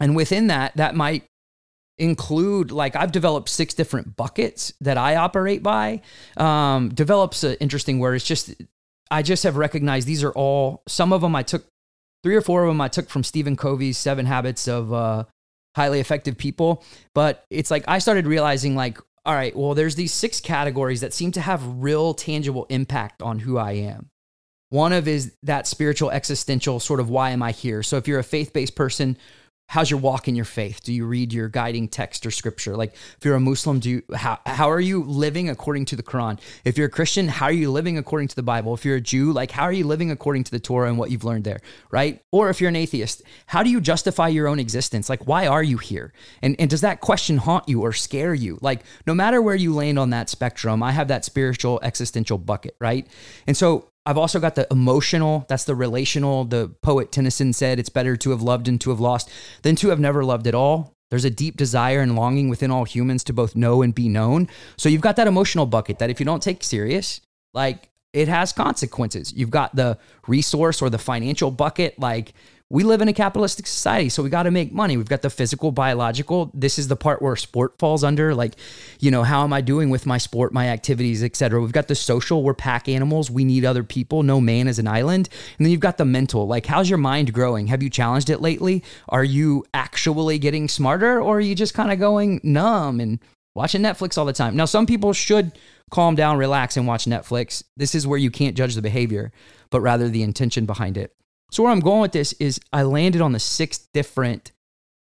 [0.00, 1.24] And within that, that might
[1.98, 6.00] include like I've developed six different buckets that I operate by.
[6.38, 8.14] Um, develops an interesting word.
[8.14, 8.54] It's just
[9.12, 11.66] I just have recognized these are all some of them I took
[12.22, 15.24] three or four of them I took from Stephen Covey's Seven Habits of uh,
[15.76, 16.82] Highly Effective People.
[17.14, 21.12] But it's like I started realizing like all right, well, there's these six categories that
[21.12, 24.08] seem to have real tangible impact on who I am.
[24.70, 27.82] One of is that spiritual existential sort of why am I here?
[27.82, 29.18] So if you're a faith-based person,
[29.72, 30.82] how's your walk in your faith?
[30.82, 32.76] Do you read your guiding text or scripture?
[32.76, 36.02] Like if you're a Muslim, do you, how, how are you living according to the
[36.02, 36.38] Quran?
[36.62, 38.74] If you're a Christian, how are you living according to the Bible?
[38.74, 41.10] If you're a Jew, like how are you living according to the Torah and what
[41.10, 42.22] you've learned there, right?
[42.32, 45.08] Or if you're an atheist, how do you justify your own existence?
[45.08, 46.12] Like why are you here?
[46.42, 48.58] And and does that question haunt you or scare you?
[48.60, 52.76] Like no matter where you land on that spectrum, I have that spiritual existential bucket,
[52.78, 53.06] right?
[53.46, 56.44] And so I've also got the emotional, that's the relational.
[56.44, 59.30] The poet Tennyson said, It's better to have loved and to have lost
[59.62, 60.92] than to have never loved at all.
[61.10, 64.48] There's a deep desire and longing within all humans to both know and be known.
[64.76, 67.20] So you've got that emotional bucket that if you don't take serious,
[67.52, 69.32] like it has consequences.
[69.32, 72.32] You've got the resource or the financial bucket, like
[72.72, 74.96] we live in a capitalistic society, so we got to make money.
[74.96, 76.50] We've got the physical, biological.
[76.54, 78.34] This is the part where sport falls under.
[78.34, 78.54] Like,
[78.98, 81.60] you know, how am I doing with my sport, my activities, etc.
[81.60, 82.42] We've got the social.
[82.42, 83.30] We're pack animals.
[83.30, 84.22] We need other people.
[84.22, 85.28] No man is an island.
[85.58, 86.46] And then you've got the mental.
[86.46, 87.66] Like, how's your mind growing?
[87.66, 88.82] Have you challenged it lately?
[89.10, 93.18] Are you actually getting smarter, or are you just kind of going numb and
[93.54, 94.56] watching Netflix all the time?
[94.56, 95.58] Now, some people should
[95.90, 97.64] calm down, relax, and watch Netflix.
[97.76, 99.30] This is where you can't judge the behavior,
[99.68, 101.14] but rather the intention behind it.
[101.52, 104.52] So where I'm going with this is I landed on the six different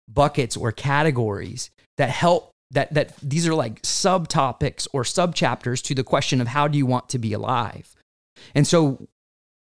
[0.08, 6.04] buckets or categories that help that that these are like subtopics or subchapters to the
[6.04, 7.96] question of how do you want to be alive.
[8.54, 9.08] And so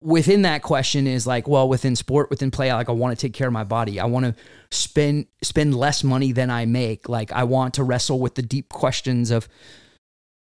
[0.03, 3.33] within that question is like, well, within sport, within play, like I want to take
[3.33, 4.01] care of my body.
[4.01, 4.35] I want to
[4.73, 7.09] spend spend less money than I make.
[7.09, 9.49] Like I want to wrestle with the deep questions of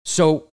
[0.06, 0.52] so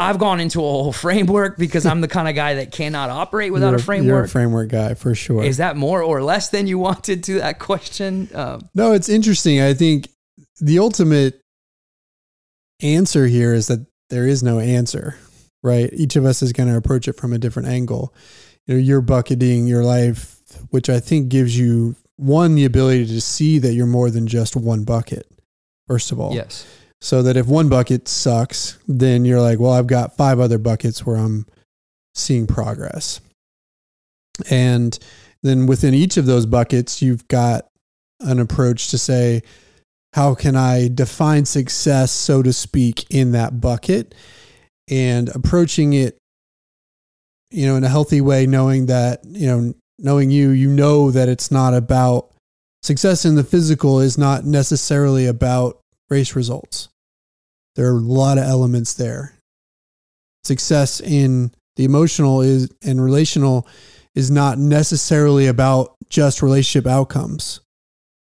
[0.00, 3.52] I've gone into a whole framework because I'm the kind of guy that cannot operate
[3.52, 4.08] without you're, a framework.
[4.08, 5.44] You're a framework guy for sure.
[5.44, 8.28] Is that more or less than you wanted to that question?
[8.34, 9.60] Um, no, it's interesting.
[9.60, 10.08] I think
[10.60, 11.42] the ultimate
[12.82, 15.16] answer here is that there is no answer,
[15.62, 15.90] right?
[15.92, 18.14] Each of us is going to approach it from a different angle.
[18.66, 20.40] You know, you're bucketing your life,
[20.70, 24.56] which I think gives you one the ability to see that you're more than just
[24.56, 25.26] one bucket.
[25.86, 26.66] First of all, yes
[27.00, 31.06] so that if one bucket sucks, then you're like, well, I've got five other buckets
[31.06, 31.46] where I'm
[32.14, 33.20] seeing progress.
[34.50, 34.98] And
[35.42, 37.66] then within each of those buckets, you've got
[38.20, 39.42] an approach to say,
[40.12, 44.14] how can I define success, so to speak, in that bucket?
[44.88, 46.18] And approaching it,
[47.50, 51.28] you know, in a healthy way, knowing that, you know, knowing you, you know that
[51.28, 52.30] it's not about
[52.82, 55.79] success in the physical is not necessarily about
[56.10, 56.88] race results.
[57.76, 59.36] There are a lot of elements there.
[60.44, 63.66] Success in the emotional is and relational
[64.14, 67.60] is not necessarily about just relationship outcomes.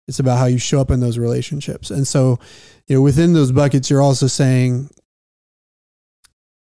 [0.09, 1.91] It's about how you show up in those relationships.
[1.91, 2.41] And so,
[2.89, 4.91] you know, within those buckets, you're also saying,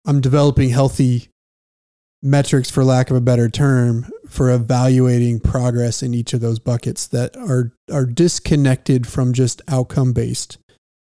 [0.05, 1.29] I'm developing healthy
[2.23, 7.07] metrics, for lack of a better term, for evaluating progress in each of those buckets
[7.07, 10.57] that are, are disconnected from just outcome based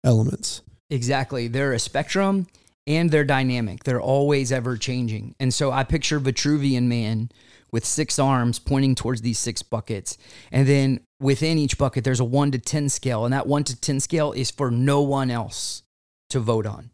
[0.04, 0.62] elements.
[0.90, 1.48] Exactly.
[1.48, 2.46] They're a spectrum
[2.86, 3.84] and they're dynamic.
[3.84, 5.34] They're always ever changing.
[5.40, 7.30] And so I picture Vitruvian man
[7.72, 10.16] with six arms pointing towards these six buckets.
[10.52, 13.24] And then within each bucket, there's a one to 10 scale.
[13.24, 15.82] And that one to 10 scale is for no one else
[16.30, 16.90] to vote on.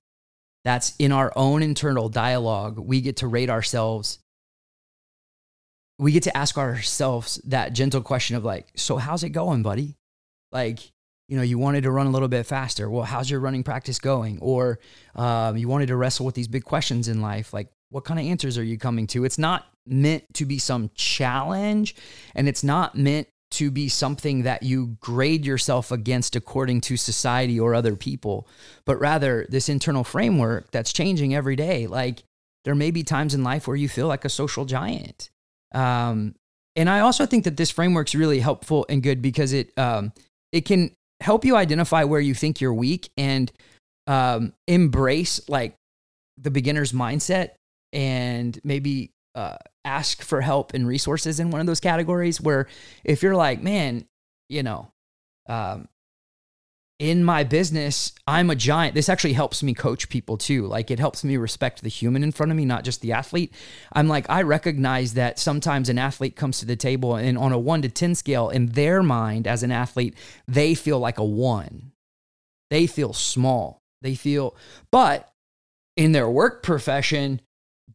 [0.64, 2.78] That's in our own internal dialogue.
[2.78, 4.18] We get to rate ourselves.
[5.98, 9.96] We get to ask ourselves that gentle question of like, so how's it going, buddy?
[10.52, 10.80] Like,
[11.30, 12.90] you know, you wanted to run a little bit faster.
[12.90, 14.40] Well, how's your running practice going?
[14.40, 14.80] Or
[15.14, 18.26] um, you wanted to wrestle with these big questions in life, like what kind of
[18.26, 19.24] answers are you coming to?
[19.24, 21.94] It's not meant to be some challenge,
[22.34, 27.60] and it's not meant to be something that you grade yourself against according to society
[27.60, 28.48] or other people,
[28.84, 31.86] but rather this internal framework that's changing every day.
[31.86, 32.24] Like
[32.64, 35.30] there may be times in life where you feel like a social giant.
[35.72, 36.34] Um,
[36.74, 40.12] and I also think that this framework's really helpful and good because it um,
[40.52, 40.90] it can
[41.20, 43.52] help you identify where you think you're weak and
[44.06, 45.76] um, embrace like
[46.38, 47.50] the beginner's mindset
[47.92, 52.66] and maybe uh, ask for help and resources in one of those categories where
[53.04, 54.04] if you're like man
[54.48, 54.90] you know
[55.48, 55.88] um,
[57.00, 60.98] in my business i'm a giant this actually helps me coach people too like it
[60.98, 63.50] helps me respect the human in front of me not just the athlete
[63.94, 67.58] i'm like i recognize that sometimes an athlete comes to the table and on a
[67.58, 70.14] 1 to 10 scale in their mind as an athlete
[70.46, 71.90] they feel like a 1
[72.68, 74.54] they feel small they feel
[74.92, 75.32] but
[75.96, 77.40] in their work profession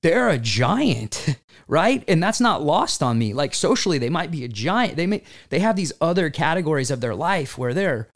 [0.02, 1.36] they're a giant,
[1.68, 2.04] right?
[2.08, 3.34] And that's not lost on me.
[3.34, 4.98] Like socially, they might be a giant.
[4.98, 8.10] They may they have these other categories of their life where they're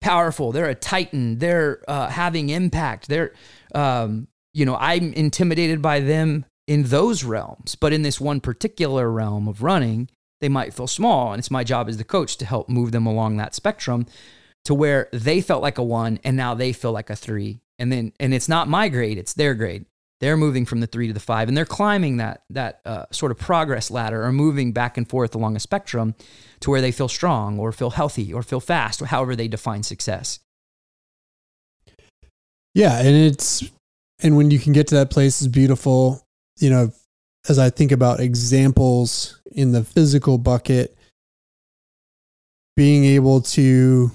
[0.00, 0.52] powerful.
[0.52, 1.38] They're a titan.
[1.38, 3.08] They're uh, having impact.
[3.08, 3.32] They're,
[3.74, 7.74] um, you know, I'm intimidated by them in those realms.
[7.74, 10.08] But in this one particular realm of running,
[10.40, 13.06] they might feel small, and it's my job as the coach to help move them
[13.06, 14.06] along that spectrum
[14.64, 17.60] to where they felt like a one, and now they feel like a three.
[17.78, 19.84] And then, and it's not my grade; it's their grade
[20.20, 23.32] they're moving from the three to the five and they're climbing that that uh, sort
[23.32, 26.14] of progress ladder or moving back and forth along a spectrum
[26.60, 29.82] to where they feel strong or feel healthy or feel fast or however they define
[29.82, 30.40] success
[32.74, 33.64] yeah and it's
[34.22, 36.24] and when you can get to that place is beautiful
[36.58, 36.90] you know
[37.48, 40.96] as i think about examples in the physical bucket
[42.76, 44.10] being able to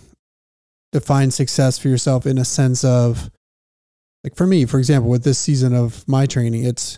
[0.92, 3.30] define success for yourself in a sense of
[4.26, 6.98] like for me, for example, with this season of my training, it's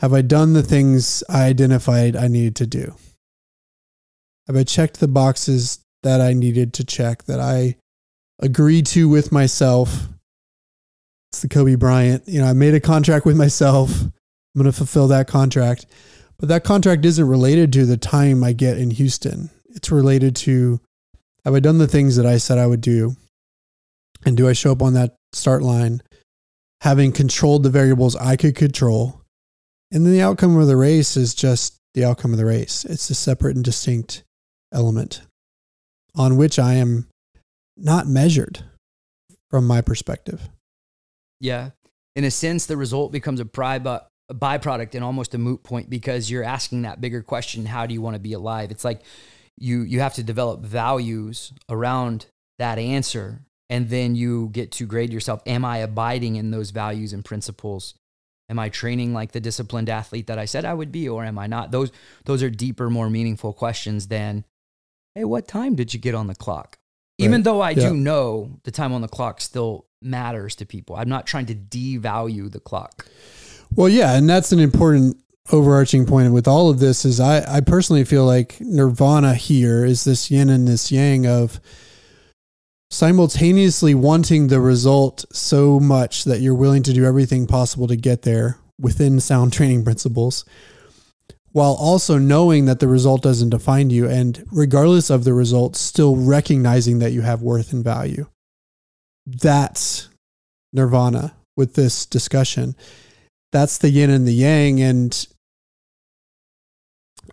[0.00, 2.94] have I done the things I identified I needed to do?
[4.46, 7.76] Have I checked the boxes that I needed to check that I
[8.40, 10.08] agreed to with myself?
[11.30, 12.22] It's the Kobe Bryant.
[12.26, 14.02] You know, I made a contract with myself.
[14.02, 14.12] I'm
[14.54, 15.86] going to fulfill that contract.
[16.38, 19.50] But that contract isn't related to the time I get in Houston.
[19.70, 20.80] It's related to
[21.44, 23.16] have I done the things that I said I would do?
[24.24, 26.02] And do I show up on that start line
[26.80, 29.22] having controlled the variables I could control.
[29.92, 32.84] And then the outcome of the race is just the outcome of the race.
[32.84, 34.24] It's a separate and distinct
[34.72, 35.22] element
[36.14, 37.08] on which I am
[37.76, 38.64] not measured
[39.50, 40.48] from my perspective.
[41.40, 41.70] Yeah.
[42.14, 46.42] In a sense, the result becomes a, byproduct and almost a moot point because you're
[46.42, 48.70] asking that bigger question how do you want to be alive?
[48.70, 49.02] It's like
[49.56, 52.26] you, you have to develop values around
[52.58, 57.12] that answer and then you get to grade yourself am i abiding in those values
[57.12, 57.94] and principles
[58.48, 61.38] am i training like the disciplined athlete that i said i would be or am
[61.38, 61.90] i not those
[62.24, 64.44] those are deeper more meaningful questions than
[65.16, 66.78] hey what time did you get on the clock
[67.18, 67.24] right.
[67.24, 67.88] even though i yeah.
[67.88, 71.54] do know the time on the clock still matters to people i'm not trying to
[71.54, 73.06] devalue the clock
[73.74, 75.16] well yeah and that's an important
[75.52, 80.04] overarching point with all of this is i i personally feel like nirvana here is
[80.04, 81.60] this yin and this yang of
[82.90, 88.22] simultaneously wanting the result so much that you're willing to do everything possible to get
[88.22, 90.44] there within sound training principles
[91.56, 96.14] while also knowing that the result doesn't define you and regardless of the result still
[96.14, 98.26] recognizing that you have worth and value
[99.24, 100.10] that's
[100.74, 102.76] nirvana with this discussion
[103.52, 105.28] that's the yin and the yang and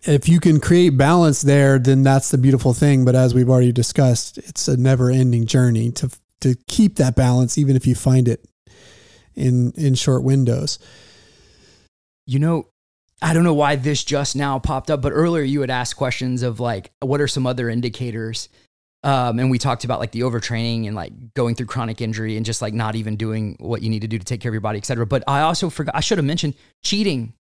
[0.04, 3.04] if you can create balance there, then that's the beautiful thing.
[3.04, 6.10] But as we've already discussed, it's a never ending journey to
[6.40, 8.44] to keep that balance, even if you find it
[9.34, 10.78] in in short windows.
[12.26, 12.68] You know,
[13.24, 16.42] I don't know why this just now popped up, but earlier you had asked questions
[16.42, 18.50] of like, what are some other indicators?
[19.02, 22.44] Um, and we talked about like the overtraining and like going through chronic injury and
[22.44, 24.60] just like not even doing what you need to do to take care of your
[24.60, 25.06] body, et cetera.
[25.06, 27.32] But I also forgot, I should have mentioned cheating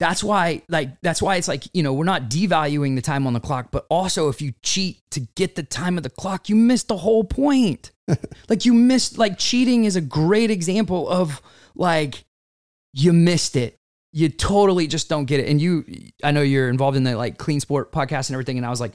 [0.00, 3.32] that's why like that's why it's like you know we're not devaluing the time on
[3.32, 6.56] the clock but also if you cheat to get the time of the clock you
[6.56, 7.92] miss the whole point
[8.48, 11.40] like you missed like cheating is a great example of
[11.76, 12.24] like
[12.92, 13.78] you missed it
[14.16, 15.48] you totally just don't get it.
[15.48, 15.84] And you
[16.22, 18.80] i know you're involved in the like clean sport podcast and everything and i was
[18.80, 18.92] like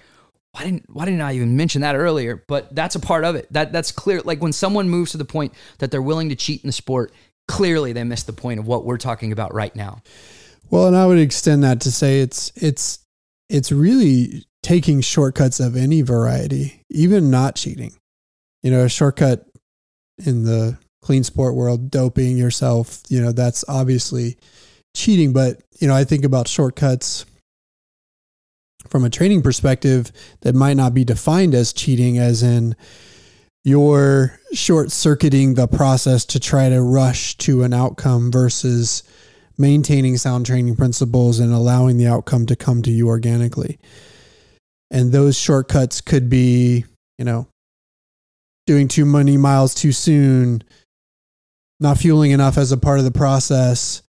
[0.52, 2.44] why didn't why didn't i even mention that earlier?
[2.48, 3.52] But that's a part of it.
[3.54, 6.64] That that's clear like when someone moves to the point that they're willing to cheat
[6.64, 7.14] in the sport
[7.48, 10.02] clearly they missed the point of what we're talking about right now.
[10.70, 13.00] Well, and I would extend that to say it's it's
[13.50, 17.94] it's really taking shortcuts of any variety, even not cheating.
[18.62, 19.48] You know, a shortcut
[20.26, 24.38] in the clean sport world, doping yourself, you know, that's obviously
[24.96, 25.34] cheating.
[25.34, 27.26] But, you know, I think about shortcuts
[28.88, 30.12] from a training perspective
[30.42, 32.76] that might not be defined as cheating, as in
[33.64, 39.04] you're short circuiting the process to try to rush to an outcome versus
[39.58, 43.78] maintaining sound training principles and allowing the outcome to come to you organically.
[44.90, 46.86] And those shortcuts could be,
[47.18, 47.48] you know,
[48.66, 50.64] doing too many miles too soon,
[51.80, 54.02] not fueling enough as a part of the process,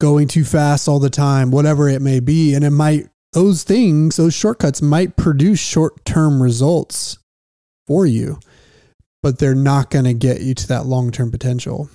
[0.00, 2.54] going too fast all the time, whatever it may be.
[2.54, 7.18] And it might, those things, those shortcuts might produce short term results
[7.86, 8.38] for you,
[9.22, 11.90] but they're not going to get you to that long term potential.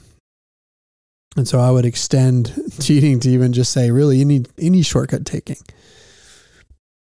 [1.35, 5.57] And so I would extend cheating to even just say, really, any, any shortcut taking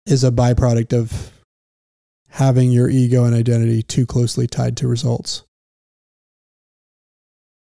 [0.07, 1.32] is a byproduct of
[2.28, 5.43] having your ego and identity too closely tied to results.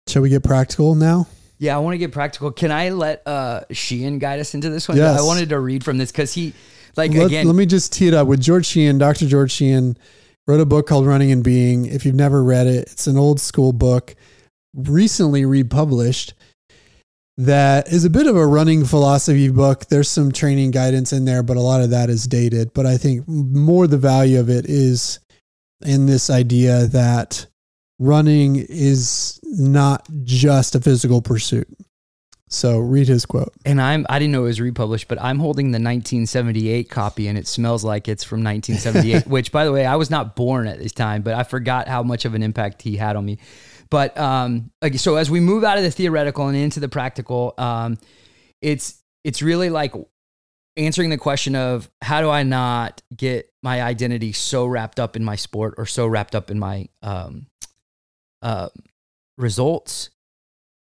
[0.07, 1.27] Shall we get practical now?
[1.61, 2.51] Yeah, I want to get practical.
[2.51, 4.97] Can I let uh Sheehan guide us into this one?
[4.97, 5.19] Yes.
[5.19, 6.55] I wanted to read from this because he,
[6.97, 8.97] like, let, again, let me just tee it up with George Sheehan.
[8.97, 9.27] Dr.
[9.27, 9.95] George Sheehan
[10.47, 11.85] wrote a book called Running and Being.
[11.85, 14.15] If you've never read it, it's an old school book,
[14.73, 16.33] recently republished,
[17.37, 19.85] that is a bit of a running philosophy book.
[19.85, 22.73] There's some training guidance in there, but a lot of that is dated.
[22.73, 25.19] But I think more the value of it is
[25.85, 27.45] in this idea that
[28.01, 31.67] running is not just a physical pursuit.
[32.47, 33.53] So read his quote.
[33.63, 37.37] and I'm I didn't know it was republished, but I'm holding the 1978 copy, and
[37.37, 39.27] it smells like it's from 1978.
[39.31, 42.03] which, by the way, I was not born at this time, but I forgot how
[42.03, 43.37] much of an impact he had on me.
[43.89, 47.97] But um, so as we move out of the theoretical and into the practical, um,
[48.61, 49.93] it's it's really like
[50.75, 55.23] answering the question of how do I not get my identity so wrapped up in
[55.23, 57.47] my sport or so wrapped up in my um,
[58.41, 58.69] uh,
[59.37, 60.09] results.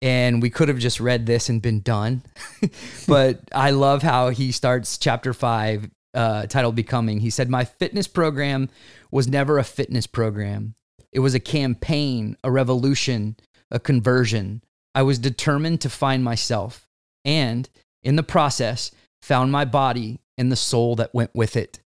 [0.01, 2.23] And we could have just read this and been done.
[3.09, 7.21] but I love how he starts chapter five, uh, titled Becoming.
[7.21, 8.71] He said, My fitness program
[9.11, 10.75] was never a fitness program.
[11.13, 13.37] It was a campaign, a revolution,
[13.71, 14.63] a conversion.
[14.95, 16.87] I was determined to find myself
[17.25, 17.69] and,
[18.03, 18.91] in the process,
[19.23, 21.81] found my body and the soul that went with it.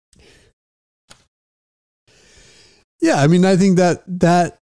[3.01, 4.59] Yeah, I mean, I think that that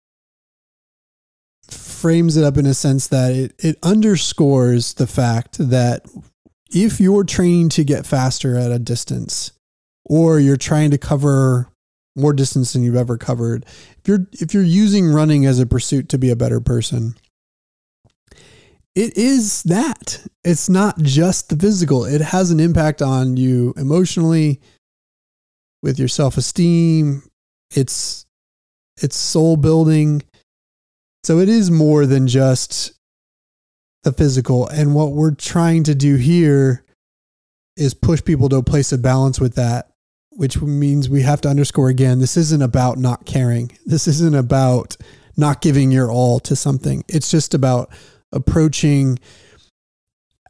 [1.99, 6.07] frames it up in a sense that it, it underscores the fact that
[6.70, 9.53] if you're training to get faster at a distance
[10.05, 11.68] or you're trying to cover
[12.16, 16.09] more distance than you've ever covered if you're if you're using running as a pursuit
[16.09, 17.14] to be a better person
[18.99, 20.26] it is that.
[20.42, 22.05] It's not just the physical.
[22.05, 24.61] It has an impact on you emotionally
[25.84, 27.22] with your self-esteem.
[27.70, 28.26] It's
[29.01, 30.24] it's soul building
[31.25, 32.93] so it is more than just
[34.05, 34.66] the physical.
[34.69, 36.85] And what we're trying to do here
[37.77, 39.91] is push people to a place of balance with that,
[40.31, 43.77] which means we have to underscore again this isn't about not caring.
[43.87, 44.97] This isn't about
[45.37, 47.05] not giving your all to something.
[47.09, 47.91] It's just about
[48.33, 49.19] approaching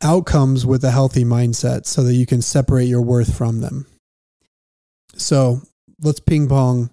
[0.02, 3.86] outcomes with a healthy mindset so that you can separate your worth from them.
[5.14, 5.62] So
[6.00, 6.90] let's ping pong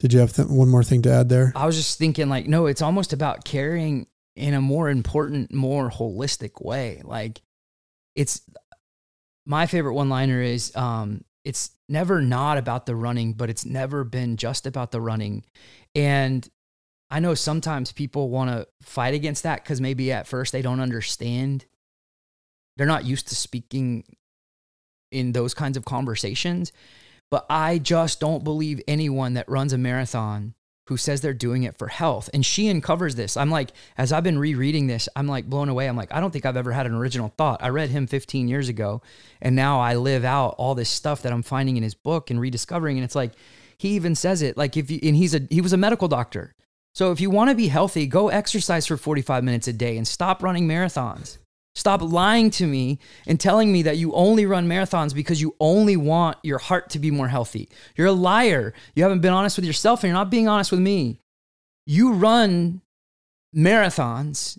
[0.00, 1.52] did you have th- one more thing to add there?
[1.56, 5.90] I was just thinking, like, no, it's almost about caring in a more important, more
[5.90, 7.02] holistic way.
[7.04, 7.42] Like,
[8.14, 8.42] it's
[9.44, 14.04] my favorite one liner is um, it's never not about the running, but it's never
[14.04, 15.44] been just about the running.
[15.94, 16.48] And
[17.10, 20.80] I know sometimes people want to fight against that because maybe at first they don't
[20.80, 21.64] understand.
[22.76, 24.04] They're not used to speaking
[25.10, 26.72] in those kinds of conversations.
[27.30, 30.54] But I just don't believe anyone that runs a marathon
[30.88, 32.30] who says they're doing it for health.
[32.32, 33.36] And Sheehan covers this.
[33.36, 35.86] I'm like, as I've been rereading this, I'm like blown away.
[35.86, 37.62] I'm like, I don't think I've ever had an original thought.
[37.62, 39.02] I read him 15 years ago,
[39.42, 42.40] and now I live out all this stuff that I'm finding in his book and
[42.40, 42.96] rediscovering.
[42.96, 43.32] And it's like,
[43.76, 46.54] he even says it like if you, and he's a, he was a medical doctor.
[46.94, 50.08] So if you want to be healthy, go exercise for 45 minutes a day and
[50.08, 51.36] stop running marathons.
[51.78, 52.98] Stop lying to me
[53.28, 56.98] and telling me that you only run marathons because you only want your heart to
[56.98, 57.68] be more healthy.
[57.94, 58.74] You're a liar.
[58.96, 61.20] You haven't been honest with yourself and you're not being honest with me.
[61.86, 62.82] You run
[63.54, 64.58] marathons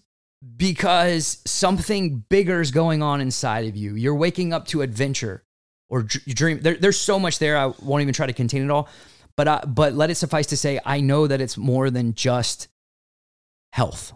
[0.56, 3.96] because something bigger is going on inside of you.
[3.96, 5.44] You're waking up to adventure
[5.90, 6.62] or dream.
[6.62, 7.58] There, there's so much there.
[7.58, 8.88] I won't even try to contain it all.
[9.36, 12.70] But, I, but let it suffice to say, I know that it's more than just
[13.74, 14.14] health.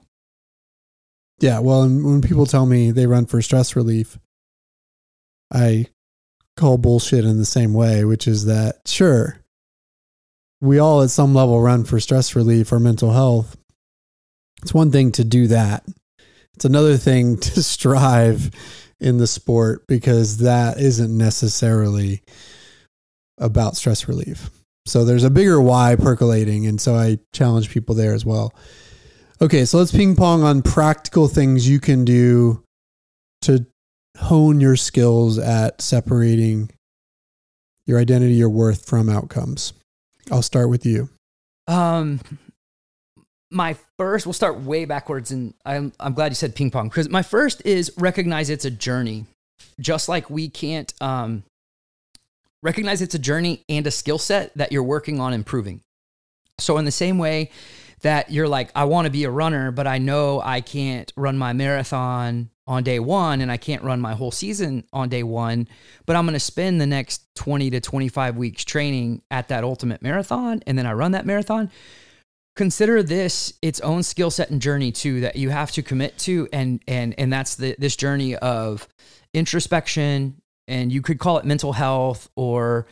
[1.44, 4.18] Yeah, well, and when people tell me they run for stress relief,
[5.52, 5.88] I
[6.56, 9.40] call bullshit in the same way, which is that sure,
[10.62, 13.58] we all at some level run for stress relief or mental health.
[14.62, 15.86] It's one thing to do that.
[16.54, 18.50] It's another thing to strive
[19.02, 22.22] in the sport because that isn't necessarily
[23.38, 24.50] about stress relief.
[24.86, 26.68] So there's a bigger why percolating.
[26.68, 28.54] And so I challenge people there as well.
[29.44, 32.64] Okay, so let's ping pong on practical things you can do
[33.42, 33.66] to
[34.18, 36.70] hone your skills at separating
[37.86, 39.74] your identity, your worth from outcomes.
[40.32, 41.10] I'll start with you.
[41.68, 42.22] Um,
[43.52, 47.10] my first, we'll start way backwards, and I'm I'm glad you said ping pong because
[47.10, 49.26] my first is recognize it's a journey,
[49.78, 51.44] just like we can't um
[52.62, 55.82] recognize it's a journey and a skill set that you're working on improving.
[56.60, 57.52] So in the same way
[58.04, 61.38] that you're like, I want to be a runner, but I know I can't run
[61.38, 65.68] my marathon on day one and I can't run my whole season on day one,
[66.06, 70.02] but I'm going to spend the next 20 to 25 weeks training at that ultimate
[70.02, 71.72] marathon and then I run that marathon.
[72.56, 76.48] Consider this its own skill set and journey too that you have to commit to
[76.54, 78.88] and and and that's the this journey of
[79.34, 82.86] introspection and you could call it mental health or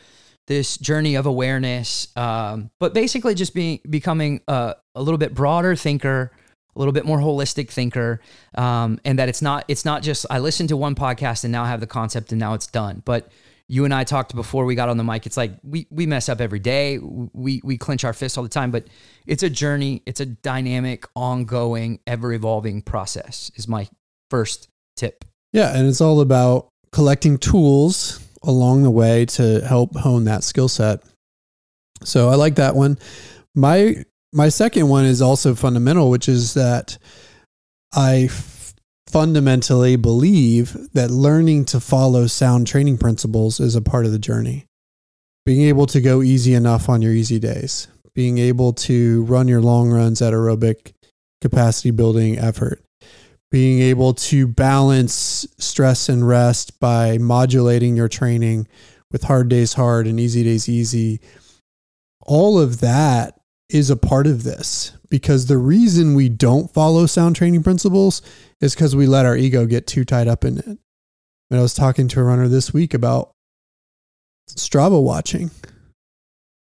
[0.48, 5.74] this journey of awareness um, but basically just being becoming a, a little bit broader
[5.76, 6.32] thinker
[6.74, 8.20] a little bit more holistic thinker
[8.56, 11.64] um, and that it's not it's not just i listened to one podcast and now
[11.64, 13.02] i have the concept and now it's done.
[13.04, 13.30] But
[13.68, 15.26] you and i talked before we got on the mic.
[15.26, 16.98] It's like we, we mess up every day.
[16.98, 18.86] We, we clench our fists all the time but
[19.26, 20.02] it's a journey.
[20.06, 23.88] It's a dynamic ongoing ever evolving process is my
[24.30, 25.24] first tip.
[25.52, 30.68] Yeah and it's all about collecting tools along the way to help hone that skill
[30.68, 31.02] set.
[32.02, 32.98] So i like that one.
[33.54, 36.98] My my second one is also fundamental, which is that
[37.94, 38.74] I f-
[39.06, 44.66] fundamentally believe that learning to follow sound training principles is a part of the journey.
[45.44, 49.60] Being able to go easy enough on your easy days, being able to run your
[49.60, 50.92] long runs at aerobic
[51.40, 52.80] capacity building effort,
[53.50, 58.66] being able to balance stress and rest by modulating your training
[59.10, 61.20] with hard days hard and easy days easy.
[62.22, 63.41] All of that
[63.72, 68.20] is a part of this because the reason we don't follow sound training principles
[68.60, 70.66] is because we let our ego get too tied up in it.
[70.66, 73.32] And I was talking to a runner this week about
[74.48, 75.50] Strava watching.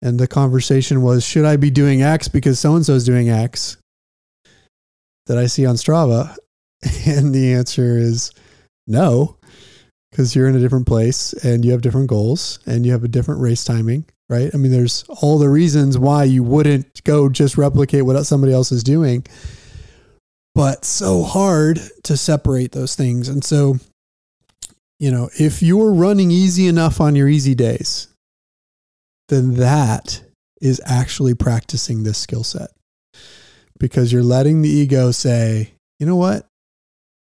[0.02, 3.28] And the conversation was should I be doing X because so and so is doing
[3.28, 3.76] X
[5.26, 6.36] that I see on Strava?
[7.06, 8.30] And the answer is
[8.86, 9.38] no,
[10.10, 13.08] because you're in a different place and you have different goals and you have a
[13.08, 14.50] different race timing right?
[14.54, 18.72] I mean, there's all the reasons why you wouldn't go just replicate what somebody else
[18.72, 19.24] is doing,
[20.54, 23.28] but so hard to separate those things.
[23.28, 23.76] And so,
[24.98, 28.08] you know, if you're running easy enough on your easy days,
[29.28, 30.22] then that
[30.60, 32.70] is actually practicing this skill set
[33.78, 36.46] because you're letting the ego say, you know what?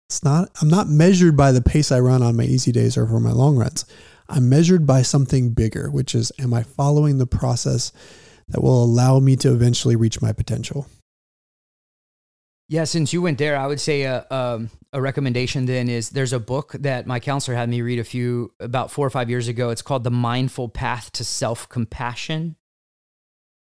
[0.10, 3.08] It's not, I'm not measured by the pace I run on my easy days or
[3.08, 3.86] for my long runs.
[4.32, 7.92] I'm measured by something bigger, which is, am I following the process
[8.48, 10.88] that will allow me to eventually reach my potential?
[12.70, 16.32] Yeah, since you went there, I would say a, um, a recommendation then is there's
[16.32, 19.50] a book that my counselor had me read a few about four or five years
[19.50, 19.70] ago.
[19.70, 22.56] It's called The Mindful Path to Self Compassion.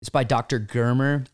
[0.01, 0.61] It's by Dr.
[0.61, 1.28] Germer.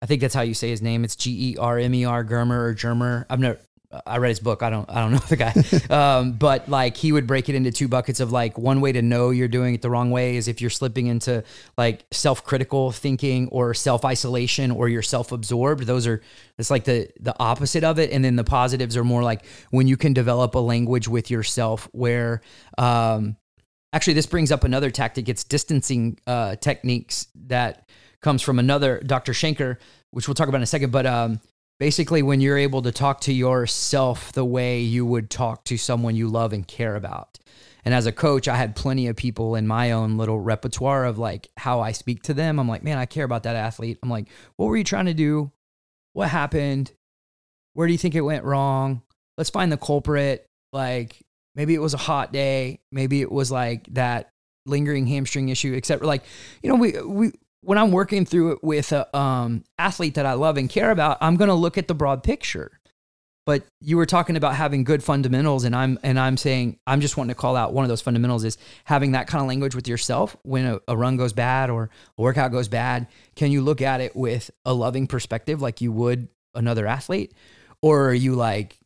[0.00, 1.02] I think that's how you say his name.
[1.02, 3.26] It's G E R M E R Germer or Germer.
[3.28, 3.58] I've never
[4.06, 4.62] I read his book.
[4.62, 5.52] I don't I don't know the guy,
[5.94, 9.02] um, but like he would break it into two buckets of like one way to
[9.02, 11.42] know you're doing it the wrong way is if you're slipping into
[11.76, 15.84] like self critical thinking or self isolation or you're self absorbed.
[15.84, 16.22] Those are
[16.56, 19.88] it's like the the opposite of it, and then the positives are more like when
[19.88, 22.42] you can develop a language with yourself where.
[22.78, 23.36] Um,
[23.92, 25.28] actually, this brings up another tactic.
[25.28, 27.88] It's distancing uh, techniques that
[28.20, 29.32] comes from another Dr.
[29.32, 29.78] Shanker,
[30.10, 30.92] which we'll talk about in a second.
[30.92, 31.40] But um,
[31.80, 36.14] basically when you're able to talk to yourself the way you would talk to someone
[36.14, 37.38] you love and care about.
[37.86, 41.18] And as a coach, I had plenty of people in my own little repertoire of
[41.18, 42.60] like how I speak to them.
[42.60, 43.98] I'm like, man, I care about that athlete.
[44.02, 45.50] I'm like, what were you trying to do?
[46.12, 46.92] What happened?
[47.72, 49.00] Where do you think it went wrong?
[49.38, 50.46] Let's find the culprit.
[50.74, 51.22] Like
[51.54, 52.80] maybe it was a hot day.
[52.92, 54.28] Maybe it was like that
[54.66, 56.24] lingering hamstring issue, except like,
[56.62, 60.34] you know, we, we, when I'm working through it with a um, athlete that I
[60.34, 62.80] love and care about, I'm going to look at the broad picture.
[63.46, 67.16] But you were talking about having good fundamentals, and I'm and I'm saying I'm just
[67.16, 69.88] wanting to call out one of those fundamentals is having that kind of language with
[69.88, 73.08] yourself when a, a run goes bad or a workout goes bad.
[73.34, 77.32] Can you look at it with a loving perspective, like you would another athlete,
[77.82, 78.78] or are you like,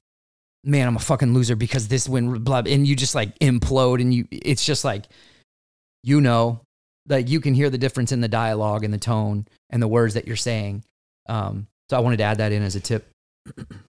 [0.63, 4.15] man, I'm a fucking loser because this win, blah, and you just like implode, and
[4.15, 5.05] you, it's just like,
[6.05, 6.61] you know,
[7.09, 10.15] like you can hear the difference in the dialogue and the tone and the words
[10.15, 10.85] that you're saying.
[11.29, 13.11] Um, so I wanted to add that in as a tip.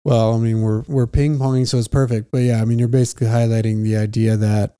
[0.03, 2.29] Well, I mean, we're we're ping ponging, so it's perfect.
[2.31, 4.75] But yeah, I mean, you're basically highlighting the idea that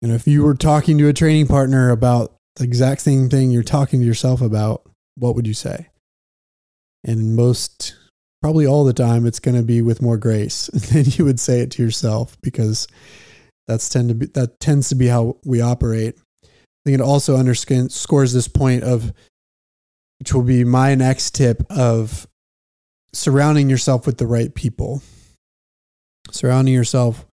[0.00, 3.50] you know, if you were talking to a training partner about the exact same thing
[3.50, 5.88] you're talking to yourself about, what would you say?
[7.04, 7.96] And most,
[8.40, 11.60] probably all the time, it's going to be with more grace than you would say
[11.60, 12.86] it to yourself because
[13.68, 16.16] that's tend to be that tends to be how we operate.
[16.42, 16.48] I
[16.84, 19.12] think it also underscores this point of,
[20.18, 22.26] which will be my next tip of
[23.12, 25.02] surrounding yourself with the right people,
[26.30, 27.26] surrounding yourself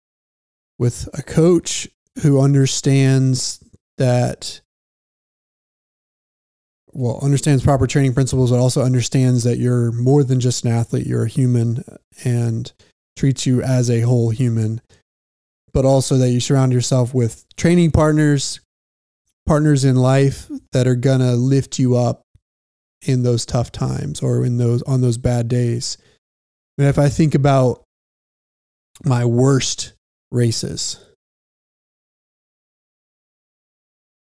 [0.77, 1.87] with a coach
[2.21, 3.63] who understands
[3.97, 4.59] that
[6.91, 11.05] well understands proper training principles but also understands that you're more than just an athlete
[11.05, 11.83] you're a human
[12.23, 12.71] and
[13.17, 14.81] treats you as a whole human
[15.75, 18.59] but also that you surround yourself with training partners
[19.45, 22.23] partners in life that are going to lift you up
[23.05, 25.99] in those tough times or in those on those bad days
[26.79, 27.83] mean, if i think about
[29.03, 29.93] my worst
[30.31, 30.99] races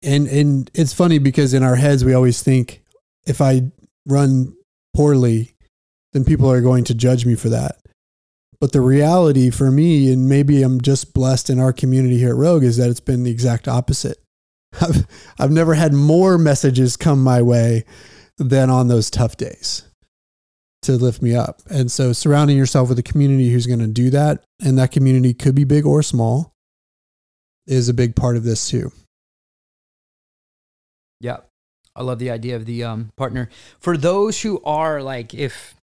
[0.02, 2.82] and and it's funny because in our heads we always think
[3.26, 3.72] if I
[4.06, 4.54] run
[4.96, 5.56] poorly,
[6.14, 7.78] then people are going to judge me for that.
[8.60, 12.36] But the reality for me, and maybe I'm just blessed in our community here at
[12.36, 14.18] Rogue, is that it's been the exact opposite.
[14.82, 15.06] I've,
[15.40, 17.86] I've never had more messages come my way
[18.38, 19.84] than on those tough days
[20.82, 21.62] to lift me up.
[21.70, 25.34] And so surrounding yourself with a community who's going to do that, and that community
[25.34, 26.54] could be big or small,
[27.66, 28.92] is a big part of this too.
[31.22, 31.38] Yeah.
[31.96, 33.50] I love the idea of the um, partner.
[33.80, 35.76] For those who are like, if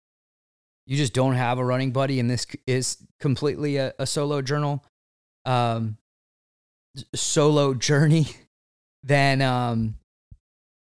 [0.87, 4.85] you just don't have a running buddy and this is completely a, a solo journal,
[5.45, 5.97] um,
[7.15, 8.27] solo journey,
[9.03, 9.97] then, um,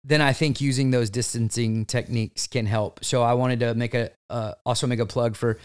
[0.05, 3.05] then I think using those distancing techniques can help.
[3.05, 5.59] So I wanted to make a, uh, also make a plug for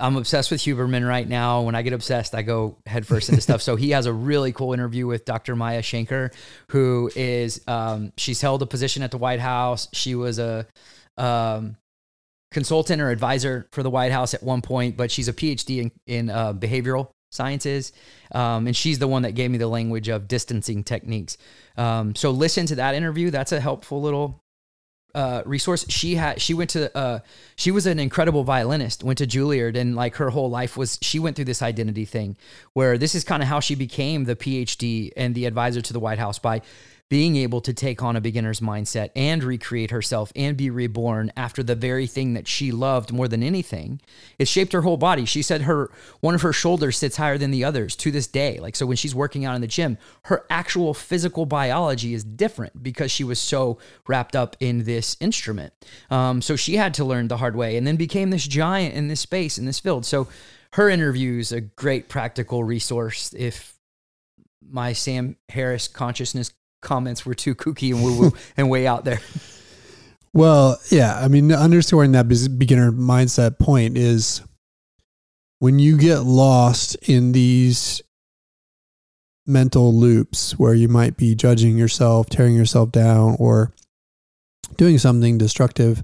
[0.00, 1.62] I'm obsessed with Huberman right now.
[1.62, 3.62] When I get obsessed, I go headfirst into stuff.
[3.62, 5.56] So he has a really cool interview with Dr.
[5.56, 6.30] Maya Shankar,
[6.70, 9.88] who is um, she's held a position at the White House.
[9.92, 10.66] She was a
[11.16, 11.76] um,
[12.50, 15.92] consultant or advisor for the White House at one point, but she's a PhD in,
[16.06, 17.92] in uh, behavioral sciences,
[18.32, 21.36] um, and she's the one that gave me the language of distancing techniques.
[21.76, 23.30] Um, so listen to that interview.
[23.30, 24.42] That's a helpful little
[25.14, 25.86] uh, resource.
[25.88, 27.20] She had she went to uh,
[27.56, 29.02] she was an incredible violinist.
[29.02, 32.36] Went to Juilliard and like her whole life was she went through this identity thing
[32.72, 36.00] where this is kind of how she became the PhD and the advisor to the
[36.00, 36.62] White House by
[37.08, 41.62] being able to take on a beginner's mindset and recreate herself and be reborn after
[41.62, 44.00] the very thing that she loved more than anything.
[44.38, 45.24] It shaped her whole body.
[45.24, 45.90] She said her
[46.20, 48.58] one of her shoulders sits higher than the others to this day.
[48.58, 52.82] Like so when she's working out in the gym, her actual physical biology is different
[52.82, 55.72] because she was so wrapped up in this instrument.
[56.10, 59.08] Um, so she had to learn the hard way and then became this giant in
[59.08, 60.04] this space in this field.
[60.04, 60.28] So
[60.74, 63.74] her interview is a great practical resource if
[64.70, 69.20] my Sam Harris consciousness comments were too kooky and woo woo and way out there.
[70.32, 71.18] Well, yeah.
[71.18, 74.42] I mean, underscoring that beginner mindset point is
[75.58, 78.02] when you get lost in these
[79.46, 83.72] mental loops where you might be judging yourself, tearing yourself down, or
[84.76, 86.02] doing something destructive,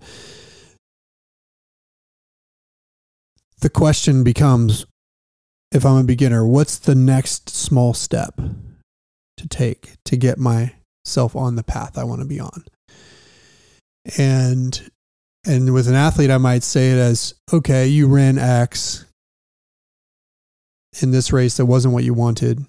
[3.60, 4.86] the question becomes
[5.70, 8.40] if I'm a beginner, what's the next small step?
[9.36, 12.64] To take to get myself on the path I want to be on.
[14.18, 14.90] And
[15.46, 19.04] and with an athlete I might say it as okay, you ran X
[21.02, 22.64] in this race that wasn't what you wanted.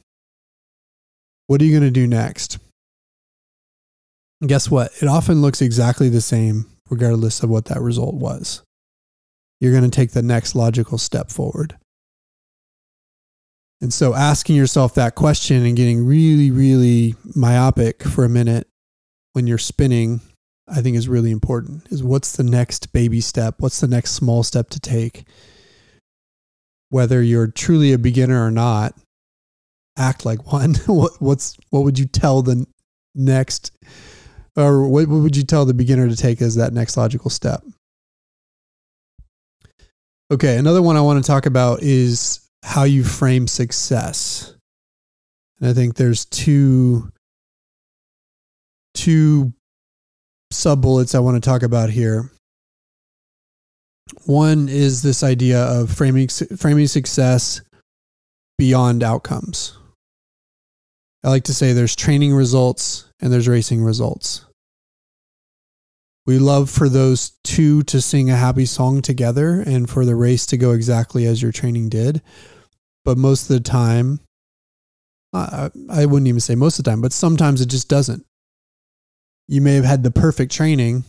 [1.47, 2.57] What are you going to do next?
[4.41, 4.91] And guess what?
[5.01, 8.61] It often looks exactly the same regardless of what that result was.
[9.59, 11.77] You're going to take the next logical step forward.
[13.85, 18.67] And so asking yourself that question and getting really, really myopic for a minute
[19.33, 20.21] when you're spinning,
[20.67, 21.85] I think is really important.
[21.91, 23.57] Is what's the next baby step?
[23.59, 25.27] What's the next small step to take?
[26.89, 28.95] Whether you're truly a beginner or not,
[29.95, 30.73] act like one.
[30.87, 32.65] what, what's what would you tell the
[33.13, 33.71] next
[34.55, 37.63] or what, what would you tell the beginner to take as that next logical step?
[40.31, 44.55] Okay, another one I want to talk about is how you frame success.
[45.59, 47.11] And I think there's two
[48.95, 49.53] two
[50.51, 52.31] sub bullets I want to talk about here.
[54.25, 57.61] One is this idea of framing framing success
[58.57, 59.77] beyond outcomes.
[61.23, 64.43] I like to say there's training results and there's racing results.
[66.25, 70.47] We love for those two to sing a happy song together and for the race
[70.47, 72.23] to go exactly as your training did.
[73.05, 74.19] But most of the time,
[75.31, 78.25] I, I wouldn't even say most of the time, but sometimes it just doesn't.
[79.47, 81.03] You may have had the perfect training,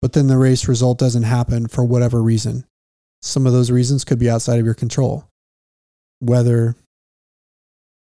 [0.00, 2.64] but then the race result doesn't happen for whatever reason.
[3.22, 5.26] Some of those reasons could be outside of your control.
[6.20, 6.76] Whether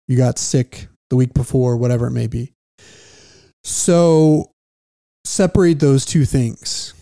[0.06, 2.52] you got sick the week before, whatever it may be.
[3.64, 4.52] So
[5.24, 6.94] separate those two things.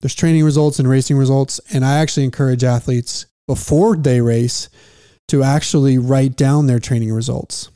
[0.00, 1.60] There's training results and racing results.
[1.72, 4.68] And I actually encourage athletes before they race
[5.28, 7.70] to actually write down their training results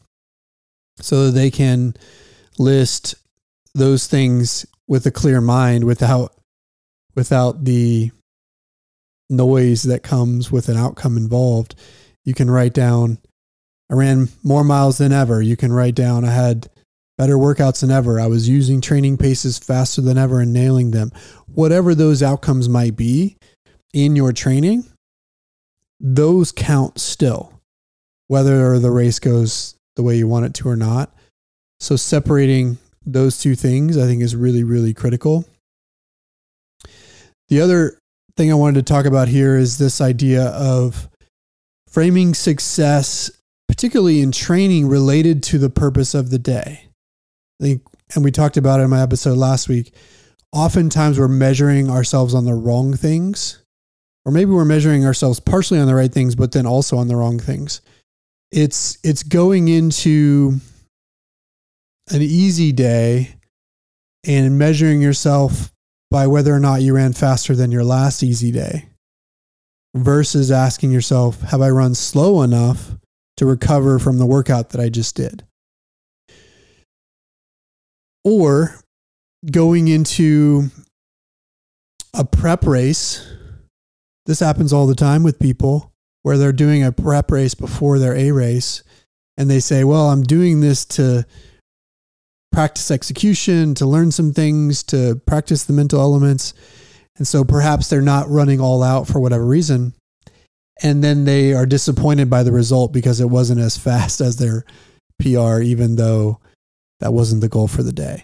[1.01, 1.95] so they can
[2.59, 3.15] list
[3.75, 6.35] those things with a clear mind without
[7.15, 8.11] without the
[9.29, 11.75] noise that comes with an outcome involved.
[12.25, 13.19] You can write down
[13.91, 15.43] i ran more miles than ever.
[15.43, 16.69] You can write down i had
[17.19, 18.19] better workouts than ever.
[18.19, 21.13] I was using training paces faster than ever and nailing them.
[21.47, 23.37] Whatever those outcomes might be
[23.93, 24.90] in your training
[26.01, 27.61] those count still,
[28.29, 31.15] whether the race goes the way you want it to or not.
[31.79, 35.47] So separating those two things, I think, is really, really critical.
[37.49, 37.99] The other
[38.37, 41.09] thing I wanted to talk about here is this idea of
[41.89, 43.31] framing success,
[43.69, 46.87] particularly in training, related to the purpose of the day.
[47.61, 47.83] I think,
[48.15, 49.95] and we talked about it in my episode last week.
[50.53, 53.63] Oftentimes, we're measuring ourselves on the wrong things
[54.25, 57.17] or maybe we're measuring ourselves partially on the right things, but then also on the
[57.17, 57.81] wrong things.
[58.53, 60.61] It's it's going into
[62.11, 63.37] an easy day
[64.27, 65.73] and measuring yourself
[66.11, 68.87] by whether or not you ran faster than your last easy day
[69.95, 72.97] versus asking yourself, have I run slow enough
[73.37, 75.45] to recover from the workout that I just did?
[78.25, 78.81] Or
[79.51, 80.71] going into
[82.13, 83.25] a prep race
[84.31, 88.15] this happens all the time with people where they're doing a prep race before their
[88.15, 88.85] A race
[89.37, 91.27] and they say, Well, I'm doing this to
[92.53, 96.55] practice execution, to learn some things, to practice the mental elements.
[97.17, 99.95] And so perhaps they're not running all out for whatever reason.
[100.81, 104.65] And then they are disappointed by the result because it wasn't as fast as their
[105.21, 106.39] PR, even though
[107.01, 108.23] that wasn't the goal for the day.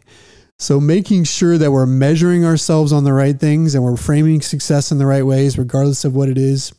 [0.59, 4.91] So making sure that we're measuring ourselves on the right things and we're framing success
[4.91, 6.73] in the right ways, regardless of what it is.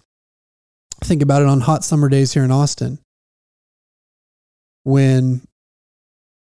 [1.04, 2.98] Think about it on hot summer days here in Austin.
[4.84, 5.42] When